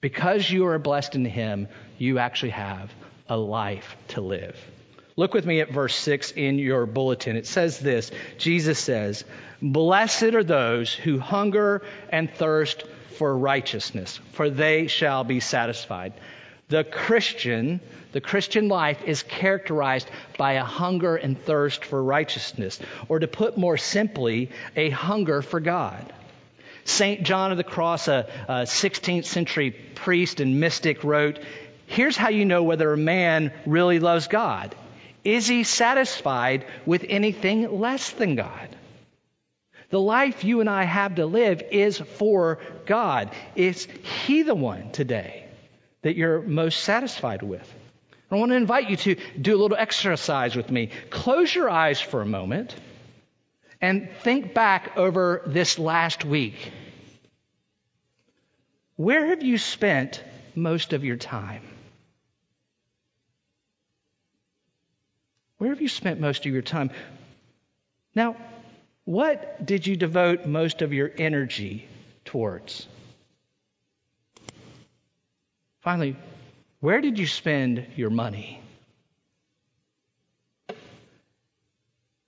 Because 0.00 0.50
you 0.50 0.64
are 0.64 0.78
blessed 0.78 1.14
in 1.14 1.26
him, 1.26 1.68
you 1.98 2.18
actually 2.18 2.52
have 2.52 2.90
a 3.28 3.36
life 3.36 3.96
to 4.08 4.22
live. 4.22 4.56
Look 5.14 5.34
with 5.34 5.44
me 5.44 5.60
at 5.60 5.72
verse 5.72 5.94
6 5.94 6.30
in 6.30 6.58
your 6.58 6.86
bulletin. 6.86 7.36
It 7.36 7.46
says 7.46 7.78
this 7.78 8.10
Jesus 8.38 8.78
says, 8.78 9.24
Blessed 9.60 10.32
are 10.32 10.42
those 10.42 10.90
who 10.90 11.18
hunger 11.18 11.82
and 12.08 12.30
thirst 12.30 12.84
for 13.18 13.36
righteousness, 13.36 14.18
for 14.32 14.48
they 14.48 14.86
shall 14.86 15.22
be 15.22 15.40
satisfied. 15.40 16.14
The 16.72 16.84
Christian, 16.84 17.80
the 18.12 18.22
Christian 18.22 18.68
life 18.68 19.02
is 19.04 19.22
characterized 19.22 20.08
by 20.38 20.52
a 20.52 20.64
hunger 20.64 21.16
and 21.16 21.38
thirst 21.38 21.84
for 21.84 22.02
righteousness, 22.02 22.80
or 23.10 23.18
to 23.18 23.28
put 23.28 23.58
more 23.58 23.76
simply, 23.76 24.48
a 24.74 24.88
hunger 24.88 25.42
for 25.42 25.60
God. 25.60 26.10
St. 26.84 27.24
John 27.24 27.50
of 27.50 27.58
the 27.58 27.62
Cross, 27.62 28.08
a, 28.08 28.26
a 28.48 28.54
16th 28.62 29.26
century 29.26 29.72
priest 29.72 30.40
and 30.40 30.60
mystic, 30.60 31.04
wrote, 31.04 31.40
Here's 31.84 32.16
how 32.16 32.30
you 32.30 32.46
know 32.46 32.62
whether 32.62 32.90
a 32.90 32.96
man 32.96 33.52
really 33.66 33.98
loves 33.98 34.26
God. 34.28 34.74
Is 35.24 35.46
he 35.46 35.64
satisfied 35.64 36.64
with 36.86 37.04
anything 37.06 37.80
less 37.80 38.12
than 38.12 38.34
God? 38.34 38.76
The 39.90 40.00
life 40.00 40.42
you 40.42 40.60
and 40.60 40.70
I 40.70 40.84
have 40.84 41.16
to 41.16 41.26
live 41.26 41.62
is 41.70 41.98
for 41.98 42.60
God. 42.86 43.30
Is 43.56 43.86
He 44.24 44.40
the 44.40 44.54
one 44.54 44.90
today 44.92 45.41
that 46.02 46.16
you're 46.16 46.42
most 46.42 46.82
satisfied 46.82 47.42
with? 47.42 47.68
I 48.30 48.36
want 48.36 48.50
to 48.50 48.56
invite 48.56 48.88
you 48.88 48.96
to 48.96 49.16
do 49.40 49.54
a 49.54 49.60
little 49.60 49.76
exercise 49.76 50.56
with 50.56 50.70
me. 50.70 50.90
Close 51.10 51.54
your 51.54 51.68
eyes 51.68 52.00
for 52.00 52.22
a 52.22 52.26
moment 52.26 52.74
and 53.80 54.08
think 54.22 54.54
back 54.54 54.96
over 54.96 55.42
this 55.46 55.78
last 55.78 56.24
week. 56.24 56.72
Where 58.96 59.26
have 59.26 59.42
you 59.42 59.58
spent 59.58 60.22
most 60.54 60.92
of 60.92 61.04
your 61.04 61.16
time? 61.16 61.62
Where 65.58 65.70
have 65.70 65.82
you 65.82 65.88
spent 65.88 66.18
most 66.18 66.46
of 66.46 66.52
your 66.52 66.62
time? 66.62 66.90
Now, 68.14 68.36
what 69.04 69.64
did 69.64 69.86
you 69.86 69.96
devote 69.96 70.46
most 70.46 70.82
of 70.82 70.92
your 70.92 71.10
energy 71.18 71.86
towards? 72.24 72.86
Finally, 75.82 76.16
where 76.80 77.00
did 77.00 77.18
you 77.18 77.26
spend 77.26 77.86
your 77.96 78.10
money? 78.10 78.60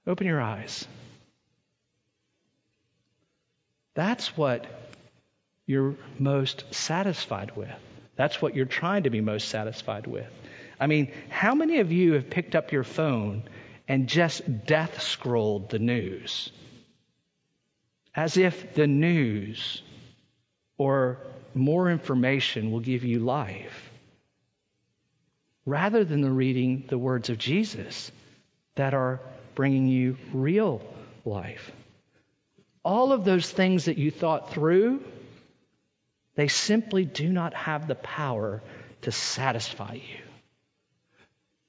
Open 0.07 0.27
your 0.27 0.41
eyes. 0.41 0.87
That's 3.95 4.37
what 4.37 4.67
you're 5.67 5.95
most 6.19 6.65
satisfied 6.75 7.57
with. 7.57 7.71
That's 8.17 8.43
what 8.43 8.55
you're 8.55 8.67
trying 8.67 9.05
to 9.05 9.11
be 9.11 9.21
most 9.21 9.49
satisfied 9.49 10.07
with. 10.07 10.27
I 10.79 10.87
mean, 10.89 11.13
how 11.31 11.55
many 11.55 11.79
of 11.79 11.93
you 11.93 12.15
have 12.15 12.29
picked 12.29 12.55
up 12.55 12.73
your 12.73 12.85
phone 12.85 13.45
and 13.89 14.09
just 14.09 14.67
death 14.67 15.01
scrolled 15.01 15.71
the 15.71 15.79
news? 15.79 16.51
As 18.15 18.37
if 18.37 18.75
the 18.75 18.87
news 18.87 19.83
or 20.77 21.19
more 21.55 21.91
information 21.91 22.71
will 22.71 22.81
give 22.81 23.05
you 23.05 23.21
life, 23.21 23.91
rather 25.67 26.05
than 26.05 26.21
the 26.21 26.31
reading 26.31 26.85
the 26.89 26.99
words 26.99 27.31
of 27.31 27.39
Jesus 27.39 28.11
that 28.75 28.95
are 28.95 29.21
bringing 29.55 29.87
you 29.89 30.17
real 30.33 30.83
life. 31.25 31.71
all 32.85 33.13
of 33.13 33.25
those 33.25 33.51
things 33.51 33.87
that 33.87 33.97
you 33.97 34.11
thought 34.11 34.53
through, 34.53 35.03
they 36.35 36.49
simply 36.49 37.05
do 37.05 37.29
not 37.29 37.55
have 37.55 37.87
the 37.89 37.95
power 37.95 38.63
to 39.03 39.11
satisfy 39.13 39.95
you. 39.95 40.19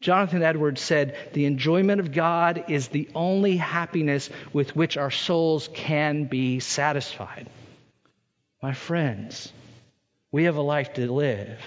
Jonathan 0.02 0.44
Edwards 0.44 0.82
said, 0.82 1.18
The 1.34 1.46
enjoyment 1.46 2.00
of 2.00 2.12
God 2.12 2.66
is 2.68 2.90
the 2.90 3.10
only 3.16 3.58
happiness 3.58 4.30
with 4.54 4.76
which 4.76 4.98
our 4.98 5.12
souls 5.12 5.70
can 5.74 6.26
be 6.26 6.60
satisfied. 6.60 7.48
My 8.62 8.74
friends, 8.74 9.52
we 10.36 10.44
have 10.44 10.58
a 10.58 10.62
life 10.62 10.92
to 10.92 11.10
live. 11.10 11.62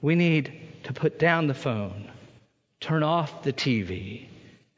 We 0.00 0.14
need 0.14 0.52
to 0.84 0.92
put 0.92 1.18
down 1.18 1.48
the 1.48 1.54
phone, 1.54 2.08
turn 2.78 3.02
off 3.02 3.42
the 3.42 3.52
TV, 3.52 4.28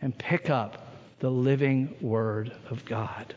and 0.01 0.17
pick 0.17 0.49
up 0.49 0.97
the 1.19 1.29
living 1.29 1.95
Word 2.01 2.57
of 2.71 2.87
God. 2.87 3.35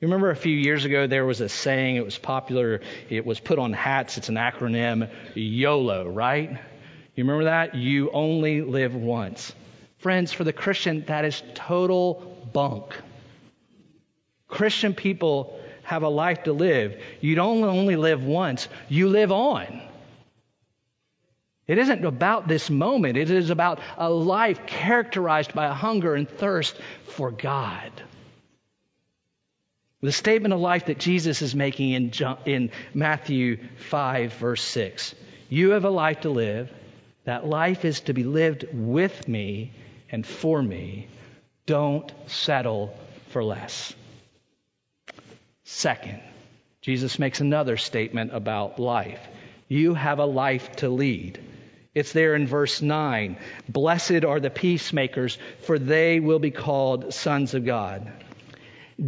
You 0.00 0.08
remember 0.08 0.30
a 0.30 0.36
few 0.36 0.56
years 0.56 0.84
ago 0.84 1.06
there 1.06 1.24
was 1.24 1.40
a 1.40 1.48
saying, 1.48 1.94
it 1.94 2.04
was 2.04 2.18
popular, 2.18 2.80
it 3.08 3.24
was 3.24 3.38
put 3.38 3.60
on 3.60 3.72
hats, 3.72 4.18
it's 4.18 4.28
an 4.28 4.34
acronym, 4.34 5.08
YOLO, 5.36 6.08
right? 6.08 6.50
You 6.50 7.22
remember 7.22 7.44
that? 7.44 7.76
You 7.76 8.10
only 8.10 8.60
live 8.60 8.96
once. 8.96 9.52
Friends, 9.98 10.32
for 10.32 10.42
the 10.42 10.52
Christian, 10.52 11.04
that 11.06 11.24
is 11.24 11.40
total 11.54 12.48
bunk. 12.52 12.92
Christian 14.48 14.94
people 14.94 15.60
have 15.84 16.02
a 16.02 16.08
life 16.08 16.44
to 16.44 16.52
live. 16.52 17.00
You 17.20 17.34
don't 17.34 17.62
only 17.62 17.96
live 17.96 18.24
once, 18.24 18.68
you 18.88 19.08
live 19.08 19.32
on. 19.32 19.82
It 21.66 21.78
isn't 21.78 22.04
about 22.04 22.46
this 22.46 22.68
moment, 22.68 23.16
it 23.16 23.30
is 23.30 23.50
about 23.50 23.80
a 23.96 24.10
life 24.10 24.66
characterized 24.66 25.54
by 25.54 25.66
a 25.66 25.72
hunger 25.72 26.14
and 26.14 26.28
thirst 26.28 26.76
for 27.06 27.30
God. 27.30 27.90
The 30.02 30.12
statement 30.12 30.52
of 30.52 30.60
life 30.60 30.86
that 30.86 30.98
Jesus 30.98 31.40
is 31.40 31.54
making 31.54 31.92
in, 31.92 32.12
in 32.44 32.70
Matthew 32.92 33.56
5, 33.88 34.34
verse 34.34 34.62
6. 34.62 35.14
You 35.48 35.70
have 35.70 35.86
a 35.86 35.90
life 35.90 36.20
to 36.22 36.30
live. 36.30 36.70
That 37.24 37.46
life 37.46 37.86
is 37.86 38.00
to 38.00 38.12
be 38.12 38.24
lived 38.24 38.66
with 38.70 39.26
me 39.26 39.72
and 40.10 40.26
for 40.26 40.62
me. 40.62 41.08
Don't 41.64 42.12
settle 42.26 42.94
for 43.28 43.42
less. 43.42 43.94
Second, 45.64 46.20
Jesus 46.82 47.18
makes 47.18 47.40
another 47.40 47.76
statement 47.76 48.34
about 48.34 48.78
life. 48.78 49.20
You 49.68 49.94
have 49.94 50.18
a 50.18 50.26
life 50.26 50.76
to 50.76 50.88
lead. 50.88 51.40
It's 51.94 52.12
there 52.12 52.34
in 52.34 52.46
verse 52.46 52.82
9. 52.82 53.38
Blessed 53.68 54.24
are 54.24 54.40
the 54.40 54.50
peacemakers, 54.50 55.38
for 55.62 55.78
they 55.78 56.20
will 56.20 56.38
be 56.38 56.50
called 56.50 57.14
sons 57.14 57.54
of 57.54 57.64
God. 57.64 58.12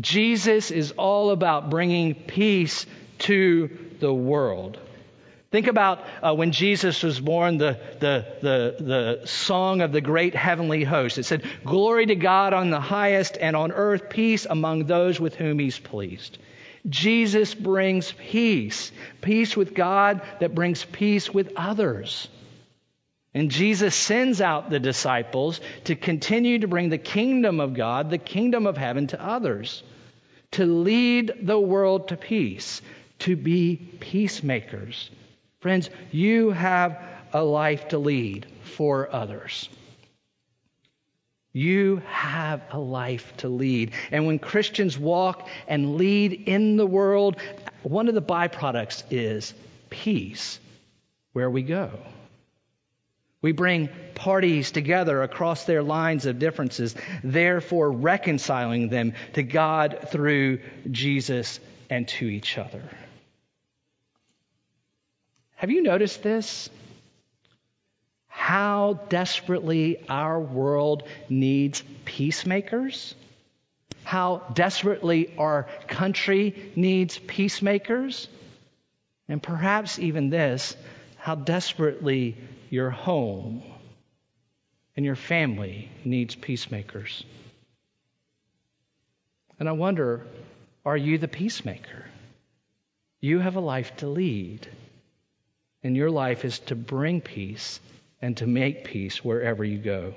Jesus 0.00 0.70
is 0.70 0.92
all 0.92 1.30
about 1.30 1.70
bringing 1.70 2.14
peace 2.14 2.86
to 3.18 3.76
the 4.00 4.12
world. 4.12 4.78
Think 5.56 5.68
about 5.68 6.04
uh, 6.22 6.34
when 6.34 6.52
Jesus 6.52 7.02
was 7.02 7.18
born, 7.18 7.56
the, 7.56 7.80
the, 7.98 8.26
the, 8.42 8.76
the 8.78 9.26
song 9.26 9.80
of 9.80 9.90
the 9.90 10.02
great 10.02 10.34
heavenly 10.34 10.84
host. 10.84 11.16
It 11.16 11.22
said, 11.22 11.44
Glory 11.64 12.04
to 12.04 12.14
God 12.14 12.52
on 12.52 12.68
the 12.68 12.78
highest, 12.78 13.38
and 13.40 13.56
on 13.56 13.72
earth 13.72 14.10
peace 14.10 14.44
among 14.44 14.84
those 14.84 15.18
with 15.18 15.34
whom 15.34 15.58
he's 15.58 15.78
pleased. 15.78 16.36
Jesus 16.86 17.54
brings 17.54 18.12
peace, 18.12 18.92
peace 19.22 19.56
with 19.56 19.72
God 19.72 20.20
that 20.40 20.54
brings 20.54 20.84
peace 20.84 21.32
with 21.32 21.54
others. 21.56 22.28
And 23.32 23.50
Jesus 23.50 23.94
sends 23.94 24.42
out 24.42 24.68
the 24.68 24.78
disciples 24.78 25.62
to 25.84 25.96
continue 25.96 26.58
to 26.58 26.68
bring 26.68 26.90
the 26.90 26.98
kingdom 26.98 27.60
of 27.60 27.72
God, 27.72 28.10
the 28.10 28.18
kingdom 28.18 28.66
of 28.66 28.76
heaven 28.76 29.06
to 29.06 29.26
others, 29.26 29.82
to 30.50 30.66
lead 30.66 31.32
the 31.44 31.58
world 31.58 32.08
to 32.08 32.18
peace, 32.18 32.82
to 33.20 33.36
be 33.36 33.76
peacemakers. 34.00 35.08
Friends, 35.66 35.90
you 36.12 36.52
have 36.52 37.02
a 37.32 37.42
life 37.42 37.88
to 37.88 37.98
lead 37.98 38.46
for 38.76 39.12
others. 39.12 39.68
You 41.52 42.02
have 42.06 42.62
a 42.70 42.78
life 42.78 43.36
to 43.38 43.48
lead. 43.48 43.90
And 44.12 44.28
when 44.28 44.38
Christians 44.38 44.96
walk 44.96 45.48
and 45.66 45.96
lead 45.96 46.34
in 46.46 46.76
the 46.76 46.86
world, 46.86 47.38
one 47.82 48.06
of 48.06 48.14
the 48.14 48.22
byproducts 48.22 49.02
is 49.10 49.54
peace 49.90 50.60
where 51.32 51.50
we 51.50 51.62
go. 51.62 51.90
We 53.42 53.50
bring 53.50 53.88
parties 54.14 54.70
together 54.70 55.24
across 55.24 55.64
their 55.64 55.82
lines 55.82 56.26
of 56.26 56.38
differences, 56.38 56.94
therefore 57.24 57.90
reconciling 57.90 58.88
them 58.88 59.14
to 59.32 59.42
God 59.42 60.10
through 60.12 60.60
Jesus 60.92 61.58
and 61.90 62.06
to 62.06 62.26
each 62.26 62.56
other. 62.56 62.84
Have 65.56 65.70
you 65.70 65.82
noticed 65.82 66.22
this? 66.22 66.70
How 68.28 69.00
desperately 69.08 70.04
our 70.08 70.38
world 70.38 71.02
needs 71.28 71.82
peacemakers? 72.04 73.14
How 74.04 74.42
desperately 74.52 75.34
our 75.36 75.68
country 75.88 76.72
needs 76.76 77.18
peacemakers? 77.18 78.28
And 79.28 79.42
perhaps 79.42 79.98
even 79.98 80.30
this, 80.30 80.76
how 81.16 81.34
desperately 81.34 82.36
your 82.70 82.90
home 82.90 83.62
and 84.96 85.04
your 85.04 85.16
family 85.16 85.90
needs 86.04 86.34
peacemakers. 86.34 87.24
And 89.58 89.68
I 89.68 89.72
wonder 89.72 90.26
are 90.84 90.96
you 90.96 91.18
the 91.18 91.26
peacemaker? 91.26 92.04
You 93.20 93.40
have 93.40 93.56
a 93.56 93.60
life 93.60 93.96
to 93.96 94.06
lead, 94.06 94.68
and 95.86 95.96
your 95.96 96.10
life 96.10 96.44
is 96.44 96.58
to 96.58 96.74
bring 96.74 97.20
peace 97.20 97.80
and 98.20 98.36
to 98.38 98.46
make 98.46 98.84
peace 98.84 99.24
wherever 99.24 99.64
you 99.64 99.78
go. 99.78 100.14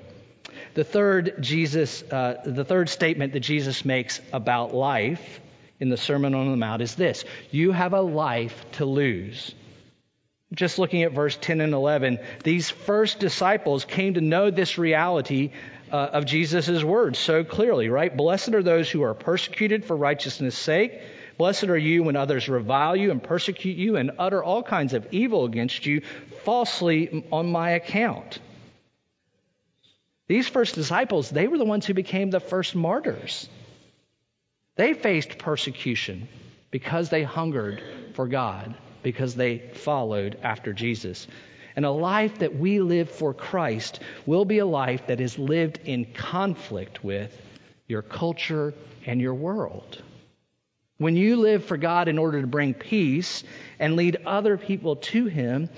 The 0.74 0.84
third 0.84 1.36
Jesus, 1.40 2.02
uh, 2.02 2.42
the 2.44 2.64
third 2.64 2.88
statement 2.88 3.32
that 3.34 3.40
Jesus 3.40 3.84
makes 3.84 4.20
about 4.32 4.74
life 4.74 5.40
in 5.78 5.88
the 5.88 5.96
Sermon 5.96 6.34
on 6.34 6.50
the 6.50 6.56
Mount 6.56 6.82
is 6.82 6.96
this: 6.96 7.24
You 7.50 7.70
have 7.70 7.92
a 7.92 8.00
life 8.00 8.64
to 8.72 8.84
lose. 8.84 9.54
Just 10.52 10.80
looking 10.80 11.04
at 11.04 11.12
verse 11.12 11.38
10 11.40 11.60
and 11.60 11.72
11, 11.72 12.18
these 12.42 12.68
first 12.68 13.20
disciples 13.20 13.84
came 13.84 14.14
to 14.14 14.20
know 14.20 14.50
this 14.50 14.78
reality 14.78 15.52
uh, 15.92 15.94
of 15.94 16.26
Jesus' 16.26 16.82
words 16.82 17.20
so 17.20 17.44
clearly, 17.44 17.88
right? 17.88 18.16
Blessed 18.16 18.54
are 18.54 18.62
those 18.62 18.90
who 18.90 19.02
are 19.02 19.14
persecuted 19.14 19.84
for 19.84 19.96
righteousness' 19.96 20.58
sake. 20.58 21.00
Blessed 21.40 21.70
are 21.70 21.78
you 21.78 22.02
when 22.02 22.16
others 22.16 22.50
revile 22.50 22.94
you 22.94 23.10
and 23.10 23.22
persecute 23.22 23.78
you 23.78 23.96
and 23.96 24.10
utter 24.18 24.44
all 24.44 24.62
kinds 24.62 24.92
of 24.92 25.06
evil 25.10 25.46
against 25.46 25.86
you 25.86 26.02
falsely 26.44 27.24
on 27.32 27.50
my 27.50 27.70
account. 27.70 28.40
These 30.28 30.48
first 30.48 30.74
disciples, 30.74 31.30
they 31.30 31.46
were 31.48 31.56
the 31.56 31.64
ones 31.64 31.86
who 31.86 31.94
became 31.94 32.28
the 32.28 32.40
first 32.40 32.74
martyrs. 32.74 33.48
They 34.76 34.92
faced 34.92 35.38
persecution 35.38 36.28
because 36.70 37.08
they 37.08 37.22
hungered 37.22 37.82
for 38.12 38.28
God 38.28 38.74
because 39.02 39.34
they 39.34 39.60
followed 39.60 40.36
after 40.42 40.74
Jesus. 40.74 41.26
And 41.74 41.86
a 41.86 41.90
life 41.90 42.40
that 42.40 42.54
we 42.54 42.80
live 42.82 43.10
for 43.10 43.32
Christ 43.32 44.00
will 44.26 44.44
be 44.44 44.58
a 44.58 44.66
life 44.66 45.06
that 45.06 45.22
is 45.22 45.38
lived 45.38 45.80
in 45.86 46.04
conflict 46.04 47.02
with 47.02 47.34
your 47.88 48.02
culture 48.02 48.74
and 49.06 49.22
your 49.22 49.32
world. 49.32 50.02
When 51.00 51.16
you 51.16 51.36
live 51.36 51.64
for 51.64 51.78
God 51.78 52.08
in 52.08 52.18
order 52.18 52.42
to 52.42 52.46
bring 52.46 52.74
peace 52.74 53.42
and 53.78 53.96
lead 53.96 54.18
other 54.26 54.58
people 54.58 54.96
to 54.96 55.24
Him, 55.24 55.70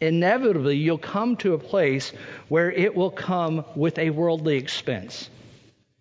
inevitably 0.00 0.78
you'll 0.78 0.96
come 0.96 1.36
to 1.36 1.52
a 1.52 1.58
place 1.58 2.14
where 2.48 2.72
it 2.72 2.94
will 2.94 3.10
come 3.10 3.66
with 3.76 3.98
a 3.98 4.08
worldly 4.08 4.56
expense. 4.56 5.28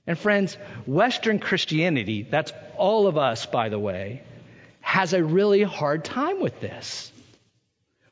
And 0.07 0.17
friends, 0.17 0.57
Western 0.85 1.39
Christianity, 1.39 2.23
that's 2.23 2.53
all 2.77 3.07
of 3.07 3.17
us, 3.17 3.45
by 3.45 3.67
the 3.67 3.77
way, 3.77 4.23
has 4.79 5.11
a 5.11 5.21
really 5.21 5.63
hard 5.63 6.05
time 6.05 6.39
with 6.39 6.61
this. 6.61 7.11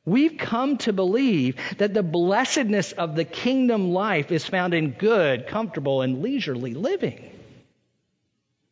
We've 0.04 0.38
come 0.38 0.80
to 0.80 0.92
believe 0.92 1.56
that 1.78 1.94
the 1.94 2.04
blessedness 2.04 2.92
of 2.92 3.16
the 3.16 3.24
kingdom 3.24 3.92
life 3.92 4.34
is 4.34 4.46
found 4.46 4.74
in 4.74 4.92
good, 4.92 5.48
comfortable, 5.48 6.02
and 6.02 6.22
leisurely 6.22 6.74
living. 6.74 7.37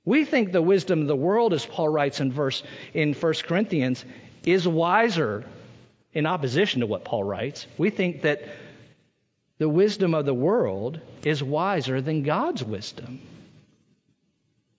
We 0.05 0.24
think 0.24 0.51
the 0.51 0.62
wisdom 0.62 1.01
of 1.01 1.07
the 1.07 1.15
world, 1.15 1.53
as 1.53 1.65
Paul 1.65 1.89
writes 1.89 2.19
in 2.19 2.31
verse 2.31 2.62
in 2.93 3.13
1 3.13 3.33
Corinthians, 3.43 4.05
is 4.45 4.67
wiser 4.67 5.43
in 6.13 6.27
opposition 6.27 6.81
to 6.81 6.88
what 6.88 7.03
Paul 7.03 7.24
writes. 7.24 7.65
We 7.77 7.89
think 7.89 8.21
that 8.21 8.43
the 9.57 9.67
wisdom 9.67 10.13
of 10.13 10.25
the 10.25 10.33
world 10.33 11.00
is 11.24 11.41
wiser 11.41 12.01
than 12.01 12.24
God's 12.24 12.63
wisdom. 12.63 13.19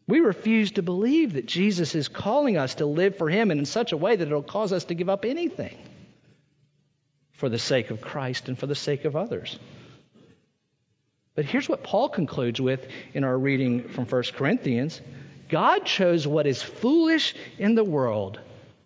We 0.06 0.20
refuse 0.20 0.72
to 0.72 0.82
believe 0.82 1.32
that 1.32 1.46
Jesus 1.46 1.96
is 1.96 2.06
calling 2.06 2.56
us 2.56 2.76
to 2.76 2.86
live 2.86 3.16
for 3.16 3.28
Him 3.28 3.50
and 3.50 3.58
in 3.58 3.66
such 3.66 3.90
a 3.90 3.96
way 3.96 4.14
that 4.14 4.26
it'll 4.26 4.42
cause 4.42 4.72
us 4.72 4.84
to 4.84 4.94
give 4.94 5.08
up 5.08 5.24
anything 5.24 5.76
for 7.32 7.48
the 7.48 7.58
sake 7.58 7.90
of 7.90 8.00
Christ 8.00 8.48
and 8.48 8.56
for 8.56 8.66
the 8.66 8.76
sake 8.76 9.04
of 9.04 9.16
others. 9.16 9.58
But 11.36 11.44
here's 11.44 11.68
what 11.68 11.84
Paul 11.84 12.08
concludes 12.08 12.60
with 12.60 12.88
in 13.12 13.22
our 13.22 13.38
reading 13.38 13.88
from 13.90 14.06
1 14.06 14.22
Corinthians 14.34 15.00
God 15.48 15.84
chose 15.84 16.26
what 16.26 16.46
is 16.46 16.60
foolish 16.60 17.34
in 17.58 17.76
the 17.76 17.84
world 17.84 18.40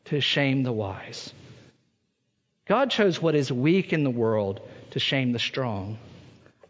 to 0.07 0.21
shame 0.21 0.63
the 0.63 0.73
wise. 0.73 1.33
God 2.67 2.91
chose 2.91 3.23
what 3.23 3.35
is 3.35 3.51
weak 3.51 3.95
in 3.95 4.05
the 4.05 4.11
world 4.11 4.61
to 4.91 4.99
shame 4.99 5.33
the 5.33 5.39
strong. 5.39 5.97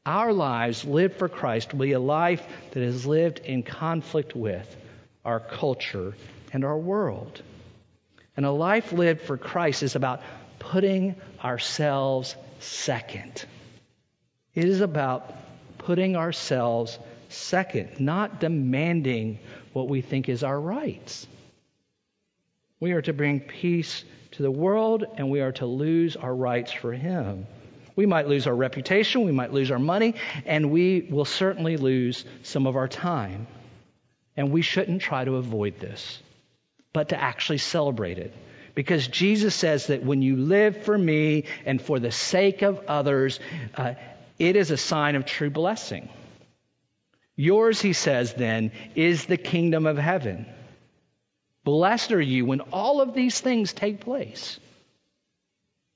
Our 0.06 0.32
lives 0.32 0.84
lived 0.84 1.16
for 1.16 1.28
Christ 1.28 1.72
will 1.72 1.80
be 1.80 1.92
a 1.92 2.00
life 2.00 2.46
that 2.70 2.82
is 2.82 3.04
lived 3.04 3.40
in 3.40 3.62
conflict 3.62 4.36
with 4.36 4.76
our 5.24 5.40
culture 5.40 6.14
and 6.52 6.64
our 6.64 6.78
world. 6.78 7.42
And 8.36 8.46
a 8.46 8.50
life 8.50 8.92
lived 8.92 9.22
for 9.22 9.36
Christ 9.36 9.82
is 9.82 9.96
about 9.96 10.22
putting 10.58 11.16
ourselves 11.42 12.36
second. 12.60 13.44
It 14.54 14.64
is 14.64 14.80
about 14.80 15.34
putting 15.80 16.16
ourselves 16.16 16.98
second, 17.28 17.98
not 17.98 18.40
demanding 18.40 19.38
what 19.72 19.88
we 19.88 20.00
think 20.00 20.28
is 20.28 20.42
our 20.42 20.60
rights. 20.60 21.26
We 22.80 22.92
are 22.92 23.02
to 23.02 23.12
bring 23.12 23.40
peace 23.40 24.04
to 24.32 24.42
the 24.42 24.50
world 24.50 25.04
and 25.16 25.30
we 25.30 25.40
are 25.40 25.52
to 25.52 25.66
lose 25.66 26.16
our 26.16 26.34
rights 26.34 26.72
for 26.72 26.92
Him. 26.92 27.46
We 27.96 28.06
might 28.06 28.28
lose 28.28 28.46
our 28.46 28.54
reputation, 28.54 29.24
we 29.24 29.32
might 29.32 29.52
lose 29.52 29.70
our 29.70 29.78
money, 29.78 30.14
and 30.46 30.70
we 30.70 31.06
will 31.10 31.24
certainly 31.24 31.76
lose 31.76 32.24
some 32.42 32.66
of 32.66 32.76
our 32.76 32.88
time. 32.88 33.46
And 34.36 34.52
we 34.52 34.62
shouldn't 34.62 35.02
try 35.02 35.24
to 35.24 35.36
avoid 35.36 35.80
this, 35.80 36.18
but 36.92 37.10
to 37.10 37.20
actually 37.20 37.58
celebrate 37.58 38.18
it. 38.18 38.32
Because 38.74 39.08
Jesus 39.08 39.54
says 39.54 39.88
that 39.88 40.02
when 40.04 40.22
you 40.22 40.36
live 40.36 40.84
for 40.84 40.96
me 40.96 41.44
and 41.66 41.82
for 41.82 41.98
the 41.98 42.12
sake 42.12 42.62
of 42.62 42.78
others, 42.86 43.40
uh, 43.74 43.94
it 44.40 44.56
is 44.56 44.70
a 44.70 44.76
sign 44.76 45.14
of 45.14 45.26
true 45.26 45.50
blessing. 45.50 46.08
Yours, 47.36 47.80
he 47.80 47.92
says, 47.92 48.32
then, 48.34 48.72
is 48.94 49.26
the 49.26 49.36
kingdom 49.36 49.86
of 49.86 49.98
heaven. 49.98 50.46
Blessed 51.62 52.12
are 52.12 52.20
you 52.20 52.46
when 52.46 52.60
all 52.60 53.02
of 53.02 53.12
these 53.12 53.38
things 53.38 53.74
take 53.74 54.00
place. 54.00 54.58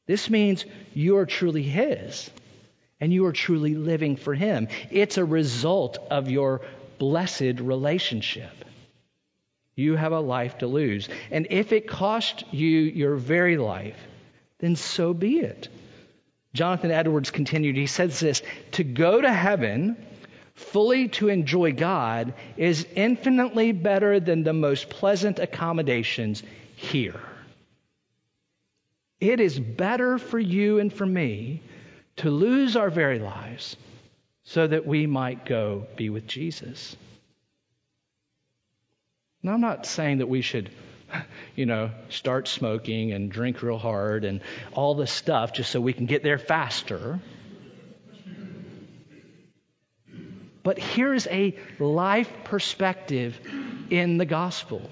This 0.06 0.28
means 0.28 0.66
you 0.92 1.16
are 1.16 1.24
truly 1.24 1.62
his 1.62 2.30
and 3.00 3.12
you 3.12 3.24
are 3.24 3.32
truly 3.32 3.74
living 3.74 4.16
for 4.16 4.34
him. 4.34 4.68
It's 4.90 5.16
a 5.16 5.24
result 5.24 5.96
of 6.10 6.30
your 6.30 6.60
blessed 6.98 7.60
relationship. 7.60 8.52
You 9.74 9.96
have 9.96 10.12
a 10.12 10.20
life 10.20 10.58
to 10.58 10.66
lose. 10.66 11.08
And 11.30 11.46
if 11.48 11.72
it 11.72 11.88
cost 11.88 12.44
you 12.52 12.68
your 12.68 13.16
very 13.16 13.56
life, 13.56 13.98
then 14.58 14.76
so 14.76 15.14
be 15.14 15.38
it. 15.38 15.68
Jonathan 16.54 16.92
Edwards 16.92 17.30
continued, 17.30 17.76
he 17.76 17.86
says 17.86 18.20
this 18.20 18.42
To 18.72 18.84
go 18.84 19.20
to 19.20 19.32
heaven, 19.32 19.96
fully 20.54 21.08
to 21.08 21.28
enjoy 21.28 21.72
God, 21.72 22.32
is 22.56 22.86
infinitely 22.94 23.72
better 23.72 24.20
than 24.20 24.44
the 24.44 24.52
most 24.52 24.88
pleasant 24.88 25.40
accommodations 25.40 26.42
here. 26.76 27.20
It 29.20 29.40
is 29.40 29.58
better 29.58 30.18
for 30.18 30.38
you 30.38 30.78
and 30.78 30.92
for 30.92 31.06
me 31.06 31.62
to 32.16 32.30
lose 32.30 32.76
our 32.76 32.90
very 32.90 33.18
lives 33.18 33.76
so 34.44 34.66
that 34.66 34.86
we 34.86 35.06
might 35.06 35.46
go 35.46 35.86
be 35.96 36.10
with 36.10 36.26
Jesus. 36.26 36.96
Now, 39.42 39.54
I'm 39.54 39.60
not 39.60 39.86
saying 39.86 40.18
that 40.18 40.28
we 40.28 40.40
should, 40.40 40.70
you 41.56 41.66
know, 41.66 41.90
start 42.08 42.48
smoking 42.48 43.12
and 43.12 43.30
drink 43.30 43.62
real 43.62 43.78
hard 43.78 44.24
and 44.24 44.40
all 44.72 44.94
this 44.94 45.12
stuff 45.12 45.52
just 45.52 45.70
so 45.70 45.80
we 45.80 45.92
can 45.92 46.06
get 46.06 46.22
there 46.22 46.38
faster. 46.38 47.20
But 50.62 50.78
here's 50.78 51.26
a 51.26 51.56
life 51.78 52.30
perspective 52.44 53.38
in 53.90 54.16
the 54.16 54.24
gospel. 54.24 54.90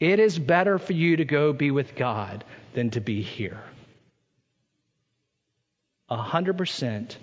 It 0.00 0.18
is 0.18 0.38
better 0.38 0.78
for 0.78 0.94
you 0.94 1.16
to 1.16 1.24
go 1.24 1.52
be 1.52 1.70
with 1.70 1.94
God 1.94 2.44
than 2.72 2.90
to 2.90 3.00
be 3.00 3.22
here. 3.22 3.62
A 6.08 6.16
hundred 6.16 6.58
percent 6.58 7.18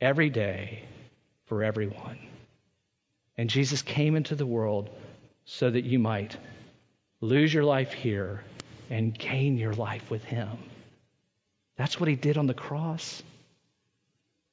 every 0.00 0.30
day 0.30 0.84
for 1.46 1.64
everyone. 1.64 2.18
And 3.36 3.50
Jesus 3.50 3.82
came 3.82 4.14
into 4.14 4.34
the 4.34 4.46
world 4.46 4.90
so 5.46 5.70
that 5.70 5.84
you 5.84 5.98
might 5.98 6.36
lose 7.24 7.52
your 7.52 7.64
life 7.64 7.92
here 7.92 8.44
and 8.90 9.18
gain 9.18 9.56
your 9.56 9.72
life 9.72 10.10
with 10.10 10.24
Him. 10.24 10.50
That's 11.76 11.98
what 11.98 12.08
He 12.08 12.16
did 12.16 12.36
on 12.36 12.46
the 12.46 12.54
cross. 12.54 13.22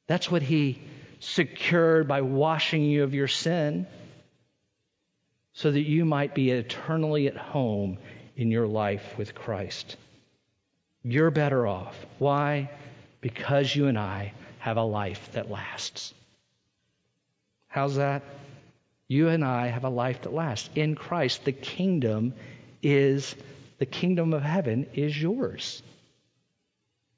That's 0.08 0.32
what 0.32 0.42
He 0.42 0.82
secured 1.20 2.08
by 2.08 2.22
washing 2.22 2.84
you 2.84 3.04
of 3.04 3.14
your 3.14 3.28
sin 3.28 3.88
so 5.54 5.70
that 5.70 5.82
you 5.82 6.06
might 6.06 6.34
be 6.34 6.50
eternally 6.52 7.28
at 7.28 7.36
home 7.36 7.98
in 8.38 8.52
your 8.52 8.68
life 8.68 9.18
with 9.18 9.36
Christ. 9.36 9.98
You're 11.04 11.32
better 11.32 11.68
off. 11.68 11.96
Why? 12.20 12.72
Because 13.20 13.76
you 13.76 13.88
and 13.88 14.00
I 14.00 14.34
have 14.60 14.78
a 14.78 14.84
life 14.84 15.30
that 15.34 15.52
lasts. 15.52 16.14
How's 17.68 17.96
that? 17.96 18.24
You 19.08 19.28
and 19.28 19.44
I 19.44 19.68
have 19.68 19.84
a 19.84 19.90
life 19.90 20.22
that 20.22 20.34
lasts. 20.34 20.70
In 20.74 20.96
Christ, 20.96 21.44
the 21.44 21.52
kingdom 21.52 22.34
is, 22.82 23.36
the 23.80 23.86
kingdom 23.86 24.34
of 24.34 24.44
heaven 24.44 24.88
is 24.94 25.20
yours. 25.20 25.82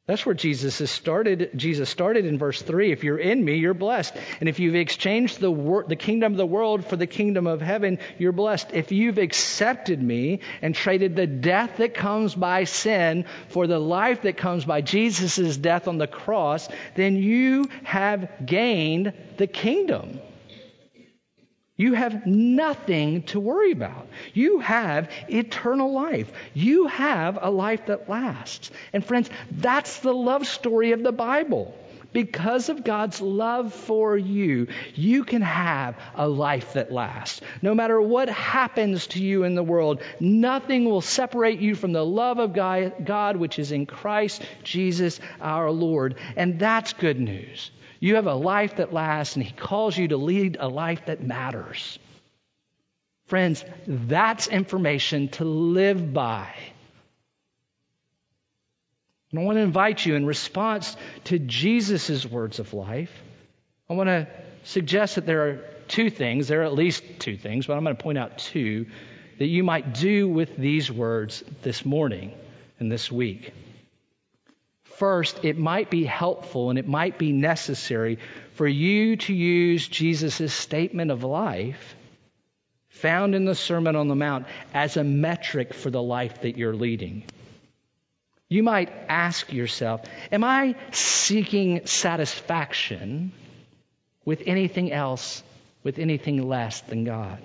That's 0.05 0.25
where 0.25 0.35
Jesus 0.35 0.79
has 0.79 0.91
started. 0.91 1.51
Jesus 1.55 1.89
started 1.89 2.25
in 2.25 2.37
verse 2.37 2.61
3. 2.61 2.91
If 2.91 3.05
you're 3.05 3.17
in 3.17 3.43
me, 3.43 3.55
you're 3.55 3.73
blessed. 3.73 4.13
And 4.41 4.49
if 4.49 4.59
you've 4.59 4.75
exchanged 4.75 5.39
the, 5.39 5.49
wor- 5.49 5.85
the 5.87 5.95
kingdom 5.95 6.33
of 6.33 6.37
the 6.37 6.45
world 6.45 6.85
for 6.85 6.97
the 6.97 7.07
kingdom 7.07 7.47
of 7.47 7.61
heaven, 7.61 7.99
you're 8.19 8.33
blessed. 8.33 8.67
If 8.73 8.91
you've 8.91 9.17
accepted 9.17 10.03
me 10.03 10.41
and 10.61 10.75
traded 10.75 11.15
the 11.15 11.25
death 11.27 11.77
that 11.77 11.93
comes 11.93 12.35
by 12.35 12.65
sin 12.65 13.23
for 13.47 13.65
the 13.65 13.79
life 13.79 14.23
that 14.23 14.35
comes 14.35 14.65
by 14.65 14.81
Jesus' 14.81 15.55
death 15.55 15.87
on 15.87 15.97
the 15.97 16.07
cross, 16.07 16.67
then 16.95 17.15
you 17.15 17.69
have 17.83 18.29
gained 18.45 19.13
the 19.37 19.47
kingdom. 19.47 20.19
You 21.75 21.93
have 21.93 22.27
nothing 22.27 23.23
to 23.23 23.39
worry 23.39 23.71
about. 23.71 24.07
You 24.33 24.59
have 24.59 25.09
eternal 25.27 25.91
life. 25.91 26.31
You 26.53 26.87
have 26.87 27.39
a 27.41 27.49
life 27.49 27.87
that 27.87 28.07
lasts. 28.07 28.69
And 28.93 29.03
friends, 29.03 29.29
that's 29.49 29.99
the 29.99 30.13
love 30.13 30.45
story 30.45 30.91
of 30.91 31.01
the 31.01 31.11
Bible. 31.11 31.75
Because 32.11 32.69
of 32.69 32.83
God's 32.83 33.21
love 33.21 33.73
for 33.73 34.15
you, 34.15 34.67
you 34.93 35.23
can 35.23 35.41
have 35.41 35.95
a 36.13 36.27
life 36.27 36.73
that 36.73 36.91
lasts. 36.91 37.41
No 37.63 37.73
matter 37.73 37.99
what 37.99 38.29
happens 38.29 39.07
to 39.07 39.23
you 39.23 39.43
in 39.43 39.55
the 39.55 39.63
world, 39.63 40.03
nothing 40.19 40.85
will 40.85 41.01
separate 41.01 41.59
you 41.59 41.73
from 41.73 41.91
the 41.91 42.05
love 42.05 42.37
of 42.37 42.53
God, 42.53 43.35
which 43.35 43.57
is 43.57 43.71
in 43.71 43.87
Christ 43.87 44.43
Jesus 44.63 45.19
our 45.41 45.71
Lord. 45.71 46.19
And 46.35 46.59
that's 46.59 46.93
good 46.93 47.19
news. 47.19 47.71
You 48.03 48.15
have 48.15 48.27
a 48.27 48.33
life 48.33 48.75
that 48.75 48.91
lasts, 48.91 49.37
and 49.37 49.45
He 49.45 49.53
calls 49.53 49.97
you 49.97 50.09
to 50.09 50.17
lead 50.17 50.57
a 50.59 50.67
life 50.67 51.05
that 51.05 51.23
matters. 51.23 51.97
Friends, 53.27 53.63
that's 53.87 54.47
information 54.47 55.29
to 55.29 55.45
live 55.45 56.13
by. 56.13 56.53
And 59.31 59.39
I 59.39 59.43
want 59.43 59.55
to 59.55 59.61
invite 59.61 60.05
you 60.05 60.15
in 60.15 60.25
response 60.25 60.97
to 61.23 61.39
Jesus' 61.39 62.25
words 62.25 62.59
of 62.59 62.73
life. 62.73 63.23
I 63.89 63.93
want 63.93 64.09
to 64.09 64.27
suggest 64.65 65.15
that 65.15 65.25
there 65.25 65.47
are 65.47 65.65
two 65.87 66.09
things, 66.09 66.49
there 66.49 66.59
are 66.59 66.65
at 66.65 66.73
least 66.73 67.05
two 67.19 67.37
things, 67.37 67.67
but 67.67 67.77
I'm 67.77 67.85
going 67.85 67.95
to 67.95 68.03
point 68.03 68.17
out 68.17 68.37
two 68.37 68.87
that 69.39 69.47
you 69.47 69.63
might 69.63 69.93
do 69.93 70.27
with 70.27 70.57
these 70.57 70.91
words 70.91 71.41
this 71.61 71.85
morning 71.85 72.33
and 72.79 72.91
this 72.91 73.09
week. 73.09 73.53
First, 75.03 75.43
it 75.43 75.57
might 75.57 75.89
be 75.89 76.05
helpful 76.05 76.69
and 76.69 76.79
it 76.79 76.87
might 76.87 77.17
be 77.17 77.33
necessary 77.33 78.19
for 78.53 78.65
you 78.65 79.17
to 79.17 79.33
use 79.33 79.85
Jesus' 79.85 80.53
statement 80.53 81.11
of 81.11 81.25
life 81.25 81.97
found 82.87 83.35
in 83.35 83.43
the 83.43 83.53
Sermon 83.53 83.97
on 83.97 84.07
the 84.07 84.15
Mount 84.15 84.45
as 84.73 84.95
a 84.95 85.03
metric 85.03 85.73
for 85.73 85.89
the 85.89 86.01
life 86.01 86.43
that 86.43 86.57
you're 86.57 86.73
leading. 86.73 87.25
You 88.47 88.63
might 88.63 88.93
ask 89.09 89.51
yourself, 89.51 90.05
Am 90.31 90.45
I 90.45 90.73
seeking 90.91 91.85
satisfaction 91.85 93.33
with 94.23 94.43
anything 94.45 94.89
else, 94.89 95.43
with 95.83 95.99
anything 95.99 96.47
less 96.47 96.79
than 96.79 97.03
God? 97.03 97.39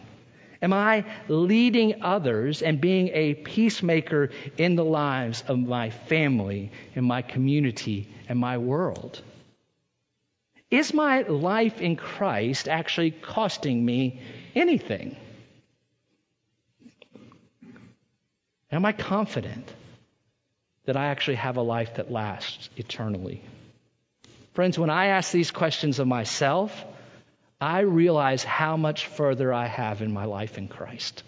Am 0.60 0.72
I 0.72 1.04
leading 1.28 2.02
others 2.02 2.62
and 2.62 2.80
being 2.80 3.08
a 3.08 3.34
peacemaker 3.34 4.30
in 4.56 4.74
the 4.74 4.84
lives 4.84 5.44
of 5.46 5.58
my 5.58 5.90
family 5.90 6.72
and 6.96 7.06
my 7.06 7.22
community 7.22 8.08
and 8.28 8.38
my 8.38 8.58
world? 8.58 9.20
Is 10.70 10.92
my 10.92 11.22
life 11.22 11.80
in 11.80 11.96
Christ 11.96 12.68
actually 12.68 13.12
costing 13.12 13.84
me 13.84 14.20
anything? 14.54 15.16
Am 18.70 18.84
I 18.84 18.92
confident 18.92 19.72
that 20.84 20.96
I 20.96 21.06
actually 21.06 21.36
have 21.36 21.56
a 21.56 21.62
life 21.62 21.94
that 21.94 22.10
lasts 22.10 22.68
eternally? 22.76 23.42
Friends, 24.52 24.78
when 24.78 24.90
I 24.90 25.06
ask 25.06 25.30
these 25.30 25.50
questions 25.50 26.00
of 26.00 26.06
myself, 26.06 26.84
I 27.60 27.80
realize 27.80 28.44
how 28.44 28.76
much 28.76 29.06
further 29.06 29.52
I 29.52 29.66
have 29.66 30.00
in 30.00 30.12
my 30.12 30.26
life 30.26 30.58
in 30.58 30.68
Christ. 30.68 31.22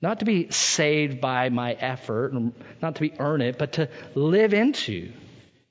Not 0.00 0.20
to 0.20 0.24
be 0.24 0.50
saved 0.50 1.20
by 1.20 1.48
my 1.48 1.72
effort, 1.72 2.32
not 2.80 2.94
to 2.94 3.00
be 3.00 3.12
earn 3.18 3.42
it, 3.42 3.58
but 3.58 3.74
to 3.74 3.88
live 4.14 4.54
into. 4.54 5.12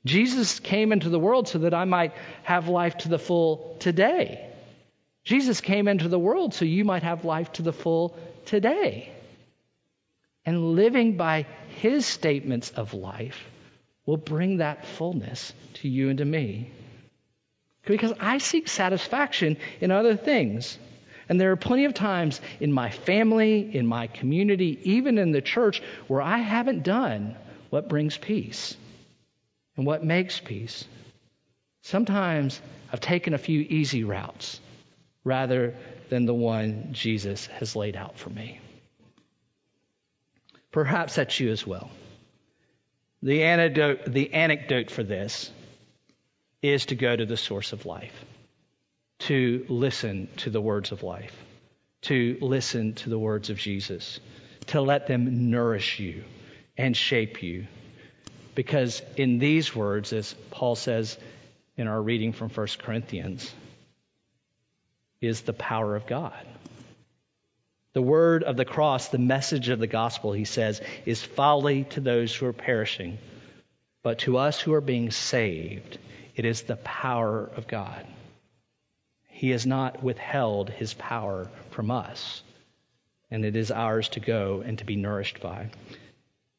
Jesus 0.06 0.60
came 0.60 0.92
into 0.92 1.10
the 1.10 1.20
world 1.20 1.48
so 1.48 1.60
that 1.60 1.74
I 1.74 1.86
might 1.86 2.14
have 2.44 2.68
life 2.68 2.98
to 3.00 3.10
the 3.10 3.20
full 3.20 3.78
today. 3.80 4.50
Jesus 5.24 5.60
came 5.60 5.88
into 5.88 6.08
the 6.08 6.20
world 6.20 6.54
so 6.54 6.66
you 6.66 6.86
might 6.86 7.04
have 7.04 7.26
life 7.26 7.52
to 7.54 7.62
the 7.62 7.74
full 7.74 8.18
today. 8.46 9.12
And 10.46 10.76
living 10.76 11.18
by 11.18 11.46
his 11.80 12.06
statements 12.06 12.70
of 12.70 12.94
life 12.94 13.44
will 14.06 14.18
bring 14.18 14.58
that 14.58 14.86
fullness 14.86 15.54
to 15.76 15.90
you 15.90 16.10
and 16.10 16.20
to 16.20 16.26
me. 16.26 16.72
Because 17.88 18.14
I 18.20 18.38
seek 18.38 18.68
satisfaction 18.68 19.58
in 19.82 19.92
other 19.92 20.16
things. 20.16 20.78
And 21.30 21.40
there 21.40 21.52
are 21.52 21.58
plenty 21.58 21.86
of 21.86 21.94
times 21.94 22.40
in 22.60 22.72
my 22.72 22.90
family, 22.90 23.76
in 23.76 23.88
my 23.88 24.08
community, 24.08 24.80
even 24.84 25.18
in 25.18 25.32
the 25.32 25.42
church, 25.42 25.82
where 26.08 26.22
I 26.22 26.38
haven't 26.38 26.84
done 26.84 27.36
what 27.70 27.90
brings 27.90 28.18
peace 28.18 28.76
and 29.76 29.86
what 29.86 30.04
makes 30.04 30.40
peace. 30.40 30.86
Sometimes 31.82 32.62
I've 32.92 33.00
taken 33.00 33.34
a 33.34 33.38
few 33.38 33.62
easy 33.62 34.04
routes 34.04 34.60
rather 35.24 35.76
than 36.10 36.26
the 36.26 36.34
one 36.34 36.90
Jesus 36.94 37.48
has 37.48 37.76
laid 37.76 37.96
out 37.96 38.18
for 38.18 38.30
me. 38.30 38.60
Perhaps 40.72 41.16
that's 41.16 41.40
you 41.40 41.52
as 41.52 41.66
well. 41.66 41.90
The 43.24 43.44
anecdote, 43.44 44.06
the 44.06 44.34
anecdote 44.34 44.92
for 44.92 45.04
this 45.04 45.52
is 46.70 46.88
to 46.88 46.96
go 46.96 47.16
to 47.16 47.26
the 47.26 47.38
source 47.38 47.74
of 47.74 47.86
life, 47.86 48.26
to 49.20 49.66
listen 49.70 50.30
to 50.38 50.50
the 50.50 50.62
words 50.62 50.92
of 50.92 51.04
life, 51.04 51.36
to 52.04 52.38
listen 52.42 52.94
to 52.94 53.10
the 53.10 53.20
words 53.20 53.50
of 53.50 53.58
Jesus, 53.58 54.20
to 54.68 54.82
let 54.82 55.08
them 55.08 55.50
nourish 55.50 56.00
you 56.00 56.24
and 56.78 56.96
shape 56.96 57.42
you. 57.42 57.68
Because 58.56 59.02
in 59.16 59.40
these 59.40 59.76
words, 59.76 60.14
as 60.14 60.34
Paul 60.52 60.76
says 60.76 61.18
in 61.76 61.88
our 61.88 62.02
reading 62.02 62.34
from 62.34 62.50
1 62.50 62.68
Corinthians, 62.80 63.54
is 65.22 65.42
the 65.42 65.54
power 65.54 65.96
of 65.96 66.08
God. 66.08 66.46
The 67.94 68.02
word 68.02 68.44
of 68.44 68.58
the 68.58 68.66
cross, 68.66 69.08
the 69.08 69.18
message 69.18 69.70
of 69.70 69.80
the 69.80 69.88
gospel, 69.88 70.32
he 70.32 70.46
says, 70.46 70.82
is 71.06 71.24
folly 71.24 71.86
to 71.86 72.00
those 72.00 72.36
who 72.36 72.46
are 72.46 72.54
perishing. 72.54 73.18
But 74.04 74.20
to 74.20 74.38
us 74.38 74.62
who 74.62 74.74
are 74.74 74.82
being 74.82 75.10
saved, 75.10 75.98
it 76.38 76.46
is 76.46 76.62
the 76.62 76.78
power 76.78 77.50
of 77.58 77.68
God. 77.68 78.06
He 79.28 79.50
has 79.50 79.66
not 79.66 80.04
withheld 80.04 80.70
his 80.70 80.94
power 80.94 81.50
from 81.72 81.90
us, 81.90 82.44
and 83.32 83.44
it 83.44 83.56
is 83.56 83.72
ours 83.72 84.10
to 84.10 84.20
go 84.20 84.62
and 84.64 84.78
to 84.78 84.86
be 84.86 84.96
nourished 84.96 85.42
by. 85.42 85.72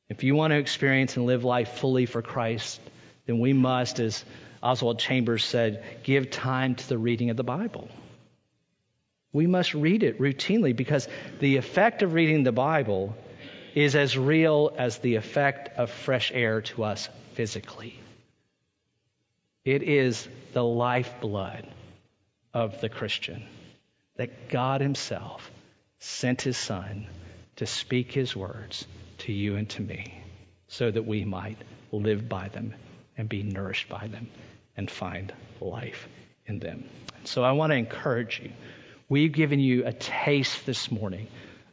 If 0.08 0.24
you 0.24 0.34
want 0.34 0.50
to 0.50 0.58
experience 0.58 1.16
and 1.16 1.26
live 1.26 1.44
life 1.44 1.78
fully 1.78 2.06
for 2.06 2.22
Christ, 2.22 2.80
then 3.26 3.38
we 3.38 3.52
must, 3.52 4.00
as 4.00 4.24
Oswald 4.62 4.98
Chambers 4.98 5.44
said, 5.44 5.84
give 6.02 6.30
time 6.30 6.74
to 6.74 6.88
the 6.88 6.98
reading 6.98 7.30
of 7.30 7.36
the 7.36 7.44
Bible. 7.44 7.88
We 9.32 9.46
must 9.46 9.74
read 9.74 10.02
it 10.02 10.18
routinely 10.18 10.74
because 10.74 11.06
the 11.38 11.56
effect 11.56 12.02
of 12.02 12.14
reading 12.14 12.42
the 12.42 12.50
Bible 12.50 13.14
is 13.76 13.94
as 13.94 14.18
real 14.18 14.72
as 14.76 14.98
the 14.98 15.14
effect 15.14 15.78
of 15.78 15.90
fresh 15.90 16.32
air 16.34 16.62
to 16.62 16.82
us 16.82 17.08
physically. 17.34 18.00
It 19.68 19.82
is 19.82 20.26
the 20.54 20.64
lifeblood 20.64 21.66
of 22.54 22.80
the 22.80 22.88
Christian 22.88 23.42
that 24.16 24.48
God 24.48 24.80
Himself 24.80 25.50
sent 25.98 26.40
His 26.40 26.56
Son 26.56 27.06
to 27.56 27.66
speak 27.66 28.10
His 28.10 28.34
words 28.34 28.86
to 29.18 29.32
you 29.34 29.56
and 29.56 29.68
to 29.68 29.82
me 29.82 30.22
so 30.68 30.90
that 30.90 31.06
we 31.06 31.26
might 31.26 31.58
live 31.92 32.30
by 32.30 32.48
them 32.48 32.72
and 33.18 33.28
be 33.28 33.42
nourished 33.42 33.90
by 33.90 34.06
them 34.06 34.30
and 34.74 34.90
find 34.90 35.34
life 35.60 36.08
in 36.46 36.60
them. 36.60 36.88
So 37.24 37.44
I 37.44 37.52
want 37.52 37.70
to 37.72 37.76
encourage 37.76 38.40
you 38.42 38.52
We've 39.10 39.32
given 39.32 39.60
you 39.60 39.84
a 39.84 39.92
taste 39.92 40.64
this 40.64 40.90
morning 40.90 41.26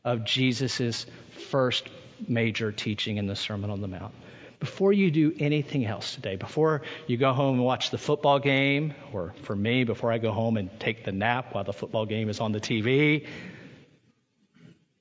of 0.03 0.25
Jesus' 0.25 1.05
first 1.49 1.87
major 2.27 2.73
teaching 2.73 3.15
in 3.15 3.27
the 3.27 3.37
Sermon 3.37 3.69
on 3.69 3.79
the 3.79 3.87
Mount. 3.87 4.13
Before 4.59 4.93
you 4.93 5.11
do 5.11 5.33
anything 5.39 5.85
else 5.85 6.15
today, 6.15 6.35
before 6.35 6.81
you 7.07 7.17
go 7.17 7.33
home 7.33 7.55
and 7.55 7.63
watch 7.63 7.91
the 7.91 7.97
football 7.97 8.39
game, 8.39 8.93
or 9.13 9.33
for 9.43 9.55
me, 9.55 9.83
before 9.83 10.11
I 10.11 10.17
go 10.17 10.31
home 10.31 10.57
and 10.57 10.69
take 10.79 11.03
the 11.03 11.11
nap 11.11 11.53
while 11.53 11.63
the 11.63 11.73
football 11.73 12.05
game 12.05 12.29
is 12.29 12.39
on 12.39 12.51
the 12.51 12.59
TV, 12.59 13.27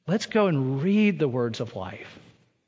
let's 0.07 0.27
go 0.27 0.49
and 0.49 0.83
read 0.83 1.19
the 1.19 1.29
words 1.29 1.61
of 1.61 1.77
life. 1.77 2.19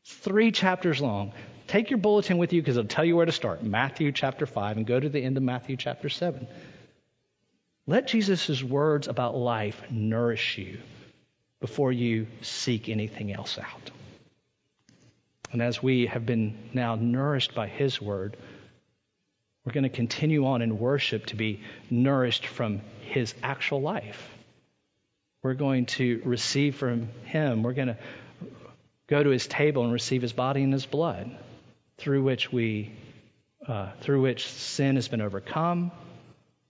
Three 0.04 0.52
chapters 0.52 1.00
long. 1.00 1.32
Take 1.66 1.90
your 1.90 1.98
bulletin 1.98 2.38
with 2.38 2.52
you 2.52 2.62
because 2.62 2.76
it'll 2.76 2.88
tell 2.88 3.04
you 3.04 3.16
where 3.16 3.26
to 3.26 3.32
start. 3.32 3.64
Matthew 3.64 4.12
chapter 4.12 4.46
5 4.46 4.76
and 4.76 4.86
go 4.86 5.00
to 5.00 5.08
the 5.08 5.20
end 5.20 5.36
of 5.36 5.42
Matthew 5.42 5.76
chapter 5.76 6.08
7. 6.08 6.46
Let 7.88 8.06
Jesus' 8.06 8.62
words 8.62 9.08
about 9.08 9.36
life 9.36 9.80
nourish 9.90 10.58
you 10.58 10.78
before 11.60 11.90
you 11.90 12.26
seek 12.42 12.88
anything 12.88 13.32
else 13.32 13.58
out. 13.58 13.90
And 15.52 15.62
as 15.62 15.82
we 15.82 16.06
have 16.06 16.26
been 16.26 16.56
now 16.74 16.96
nourished 16.96 17.54
by 17.54 17.68
His 17.68 18.00
word, 18.00 18.36
we're 19.64 19.72
going 19.72 19.84
to 19.84 19.88
continue 19.88 20.46
on 20.46 20.62
in 20.62 20.78
worship 20.78 21.26
to 21.26 21.36
be 21.36 21.60
nourished 21.90 22.46
from 22.46 22.82
His 23.00 23.34
actual 23.42 23.80
life. 23.80 24.30
We're 25.42 25.54
going 25.54 25.86
to 25.86 26.22
receive 26.24 26.76
from 26.76 27.08
Him. 27.24 27.62
We're 27.62 27.72
going 27.72 27.88
to 27.88 27.98
go 29.06 29.22
to 29.22 29.30
His 29.30 29.46
table 29.46 29.84
and 29.84 29.92
receive 29.92 30.22
His 30.22 30.32
body 30.32 30.62
and 30.62 30.72
His 30.72 30.86
blood, 30.86 31.36
through 31.98 32.22
which 32.22 32.52
we, 32.52 32.92
uh, 33.66 33.90
through 34.00 34.22
which 34.22 34.46
sin 34.46 34.96
has 34.96 35.08
been 35.08 35.20
overcome, 35.20 35.90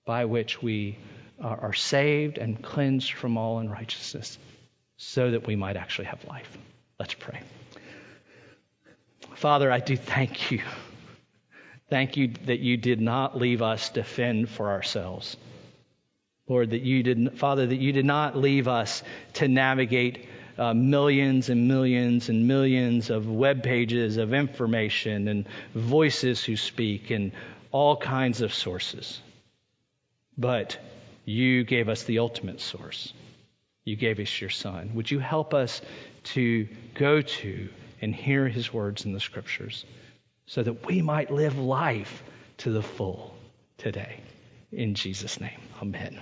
by 0.04 0.26
which 0.26 0.62
we 0.62 0.98
are 1.38 1.74
saved 1.74 2.38
and 2.38 2.62
cleansed 2.62 3.12
from 3.12 3.36
all 3.36 3.58
unrighteousness, 3.58 4.38
so 4.96 5.32
that 5.32 5.46
we 5.46 5.54
might 5.54 5.76
actually 5.76 6.06
have 6.06 6.24
life. 6.24 6.56
Let's 6.98 7.12
pray. 7.12 7.40
Father, 9.36 9.70
I 9.70 9.80
do 9.80 9.96
thank 9.96 10.50
you. 10.50 10.62
Thank 11.90 12.16
you 12.16 12.32
that 12.46 12.60
you 12.60 12.76
did 12.78 13.00
not 13.00 13.36
leave 13.36 13.60
us 13.62 13.90
to 13.90 14.02
fend 14.02 14.48
for 14.48 14.70
ourselves. 14.70 15.36
Lord, 16.48 16.70
that 16.70 16.82
you 16.82 17.02
didn't, 17.02 17.38
Father, 17.38 17.66
that 17.66 17.76
you 17.76 17.92
did 17.92 18.06
not 18.06 18.36
leave 18.36 18.66
us 18.66 19.02
to 19.34 19.46
navigate 19.46 20.26
uh, 20.58 20.72
millions 20.72 21.50
and 21.50 21.68
millions 21.68 22.30
and 22.30 22.48
millions 22.48 23.10
of 23.10 23.28
web 23.28 23.62
pages 23.62 24.16
of 24.16 24.32
information 24.32 25.28
and 25.28 25.46
voices 25.74 26.42
who 26.42 26.56
speak 26.56 27.10
and 27.10 27.32
all 27.72 27.96
kinds 27.96 28.40
of 28.40 28.54
sources. 28.54 29.20
But 30.38 30.78
you 31.26 31.64
gave 31.64 31.90
us 31.90 32.04
the 32.04 32.20
ultimate 32.20 32.60
source. 32.60 33.12
You 33.84 33.96
gave 33.96 34.18
us 34.18 34.40
your 34.40 34.50
Son. 34.50 34.92
Would 34.94 35.10
you 35.10 35.18
help 35.18 35.52
us 35.52 35.82
to 36.34 36.68
go 36.94 37.20
to 37.20 37.68
and 38.00 38.14
hear 38.14 38.48
his 38.48 38.72
words 38.72 39.04
in 39.04 39.12
the 39.12 39.20
scriptures 39.20 39.84
so 40.46 40.62
that 40.62 40.86
we 40.86 41.02
might 41.02 41.30
live 41.30 41.58
life 41.58 42.22
to 42.58 42.70
the 42.70 42.82
full 42.82 43.34
today? 43.78 44.20
In 44.72 44.94
Jesus' 44.94 45.40
name, 45.40 45.60
amen. 45.80 46.18